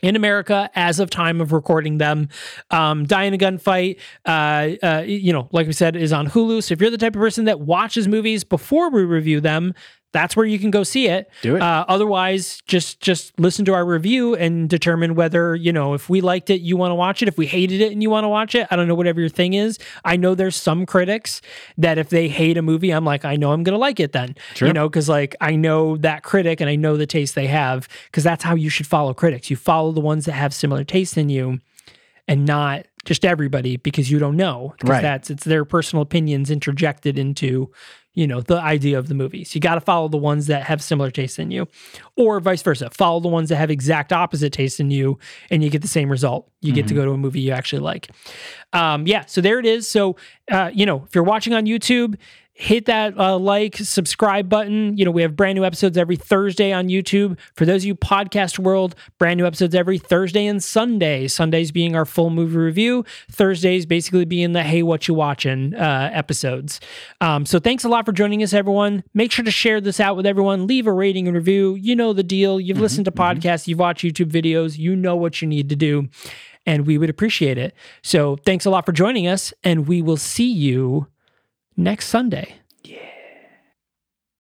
In 0.02 0.14
America, 0.14 0.68
as 0.74 1.00
of 1.00 1.08
time 1.08 1.40
of 1.40 1.52
recording 1.52 1.96
them, 1.96 2.28
um, 2.70 3.06
Die 3.06 3.22
in 3.22 3.32
a 3.32 3.38
Gunfight, 3.38 3.98
uh, 4.26 4.76
uh, 4.86 5.02
you 5.06 5.32
know, 5.32 5.48
like 5.52 5.66
we 5.66 5.72
said, 5.72 5.96
is 5.96 6.12
on 6.12 6.28
Hulu. 6.28 6.62
So 6.62 6.74
if 6.74 6.82
you're 6.82 6.90
the 6.90 6.98
type 6.98 7.16
of 7.16 7.20
person 7.20 7.46
that 7.46 7.60
watches 7.60 8.06
movies 8.06 8.44
before 8.44 8.90
we 8.90 9.04
review 9.04 9.40
them, 9.40 9.72
that's 10.12 10.34
where 10.34 10.46
you 10.46 10.58
can 10.58 10.70
go 10.70 10.82
see 10.82 11.08
it. 11.08 11.30
Do 11.42 11.56
it. 11.56 11.62
Uh, 11.62 11.84
otherwise, 11.88 12.62
just 12.66 13.00
just 13.00 13.38
listen 13.38 13.64
to 13.66 13.74
our 13.74 13.84
review 13.84 14.34
and 14.34 14.68
determine 14.68 15.14
whether 15.14 15.54
you 15.54 15.72
know 15.72 15.94
if 15.94 16.08
we 16.08 16.20
liked 16.20 16.48
it, 16.48 16.60
you 16.60 16.76
want 16.76 16.90
to 16.90 16.94
watch 16.94 17.22
it. 17.22 17.28
If 17.28 17.36
we 17.36 17.46
hated 17.46 17.80
it 17.80 17.92
and 17.92 18.02
you 18.02 18.08
want 18.08 18.24
to 18.24 18.28
watch 18.28 18.54
it, 18.54 18.66
I 18.70 18.76
don't 18.76 18.88
know 18.88 18.94
whatever 18.94 19.20
your 19.20 19.28
thing 19.28 19.54
is. 19.54 19.78
I 20.04 20.16
know 20.16 20.34
there's 20.34 20.56
some 20.56 20.86
critics 20.86 21.42
that 21.76 21.98
if 21.98 22.08
they 22.08 22.28
hate 22.28 22.56
a 22.56 22.62
movie, 22.62 22.90
I'm 22.90 23.04
like, 23.04 23.24
I 23.24 23.36
know 23.36 23.52
I'm 23.52 23.62
gonna 23.62 23.78
like 23.78 24.00
it 24.00 24.12
then. 24.12 24.36
Sure. 24.54 24.68
You 24.68 24.74
know, 24.74 24.88
because 24.88 25.08
like 25.08 25.36
I 25.40 25.56
know 25.56 25.96
that 25.98 26.22
critic 26.22 26.60
and 26.60 26.70
I 26.70 26.76
know 26.76 26.96
the 26.96 27.06
taste 27.06 27.34
they 27.34 27.48
have. 27.48 27.88
Because 28.06 28.24
that's 28.24 28.42
how 28.42 28.54
you 28.54 28.70
should 28.70 28.86
follow 28.86 29.12
critics. 29.12 29.50
You 29.50 29.56
follow 29.56 29.92
the 29.92 30.00
ones 30.00 30.24
that 30.24 30.32
have 30.32 30.54
similar 30.54 30.84
taste 30.84 31.18
in 31.18 31.28
you, 31.28 31.60
and 32.26 32.46
not 32.46 32.86
just 33.04 33.24
everybody 33.24 33.76
because 33.76 34.10
you 34.10 34.18
don't 34.18 34.36
know. 34.36 34.74
Right. 34.82 35.02
That's 35.02 35.30
it's 35.30 35.44
their 35.44 35.64
personal 35.64 36.02
opinions 36.02 36.50
interjected 36.50 37.18
into 37.18 37.70
you 38.16 38.26
know 38.26 38.40
the 38.40 38.60
idea 38.60 38.98
of 38.98 39.06
the 39.06 39.14
movie 39.14 39.44
so 39.44 39.54
you 39.54 39.60
got 39.60 39.76
to 39.76 39.80
follow 39.80 40.08
the 40.08 40.16
ones 40.16 40.48
that 40.48 40.64
have 40.64 40.82
similar 40.82 41.10
taste 41.12 41.38
in 41.38 41.52
you 41.52 41.68
or 42.16 42.40
vice 42.40 42.62
versa. 42.62 42.90
Follow 42.90 43.20
the 43.20 43.28
ones 43.28 43.50
that 43.50 43.56
have 43.56 43.70
exact 43.70 44.12
opposite 44.12 44.52
taste 44.52 44.80
in 44.80 44.90
you 44.90 45.18
and 45.50 45.62
you 45.62 45.70
get 45.70 45.82
the 45.82 45.88
same 45.88 46.10
result. 46.10 46.50
You 46.62 46.72
get 46.72 46.88
to 46.88 46.94
go 46.94 47.04
to 47.04 47.12
a 47.12 47.16
movie 47.16 47.40
you 47.40 47.52
actually 47.52 47.82
like. 47.82 48.08
Um, 48.72 49.06
yeah 49.06 49.26
so 49.26 49.40
there 49.40 49.60
it 49.60 49.66
is. 49.66 49.86
So 49.86 50.16
uh, 50.50 50.70
you 50.74 50.86
know 50.86 51.04
if 51.04 51.14
you're 51.14 51.24
watching 51.24 51.54
on 51.54 51.66
youtube 51.66 52.16
hit 52.56 52.86
that 52.86 53.16
uh, 53.18 53.38
like 53.38 53.76
subscribe 53.76 54.48
button. 54.48 54.96
You 54.96 55.04
know 55.04 55.10
we 55.10 55.20
have 55.20 55.36
brand 55.36 55.56
new 55.56 55.64
episodes 55.64 55.98
every 55.98 56.16
thursday 56.16 56.72
on 56.72 56.88
youtube. 56.88 57.38
For 57.54 57.66
those 57.66 57.82
of 57.82 57.86
you 57.86 57.94
podcast 57.94 58.58
world 58.58 58.94
brand 59.18 59.38
new 59.38 59.46
episodes 59.46 59.74
every 59.74 59.98
thursday 59.98 60.46
and 60.46 60.64
sunday. 60.64 61.28
Sundays 61.28 61.70
being 61.70 61.94
our 61.94 62.06
full 62.06 62.30
movie 62.30 62.56
review. 62.56 63.04
Thursdays 63.30 63.84
basically 63.84 64.24
being 64.24 64.52
the 64.52 64.62
hey 64.62 64.82
what 64.82 65.06
you 65.06 65.12
watching 65.12 65.74
uh, 65.74 66.10
episodes. 66.12 66.80
Um, 67.20 67.44
so 67.44 67.58
thanks 67.58 67.84
a 67.84 67.90
lot 67.90 68.06
for 68.06 68.12
joining 68.12 68.42
us 68.42 68.54
everyone. 68.54 69.04
Make 69.12 69.32
sure 69.32 69.44
to 69.44 69.50
share 69.50 69.80
this 69.82 70.00
out 70.00 70.16
with 70.16 70.24
everyone. 70.24 70.66
Leave 70.66 70.86
a 70.86 70.92
rating 70.92 71.28
and 71.28 71.36
review. 71.36 71.74
You 71.74 71.94
know 71.94 72.14
the 72.14 72.22
deal. 72.22 72.58
You've 72.58 72.80
listened 72.80 73.04
to 73.04 73.12
podcasts. 73.12 73.66
You've 73.66 73.78
watched 73.78 74.02
youtube 74.02 74.30
videos. 74.30 74.78
You 74.78 74.96
know 74.96 75.14
what 75.14 75.42
you 75.42 75.48
need 75.48 75.68
to 75.68 75.76
do. 75.76 76.08
And 76.64 76.86
we 76.86 76.96
would 76.96 77.10
appreciate 77.10 77.58
it. 77.58 77.74
So 78.02 78.36
thanks 78.46 78.64
a 78.64 78.70
lot 78.70 78.86
for 78.86 78.92
joining 78.92 79.28
us 79.28 79.52
and 79.62 79.86
we 79.86 80.00
will 80.00 80.16
see 80.16 80.50
you 80.50 81.06
next 81.76 82.08
Sunday. 82.08 82.56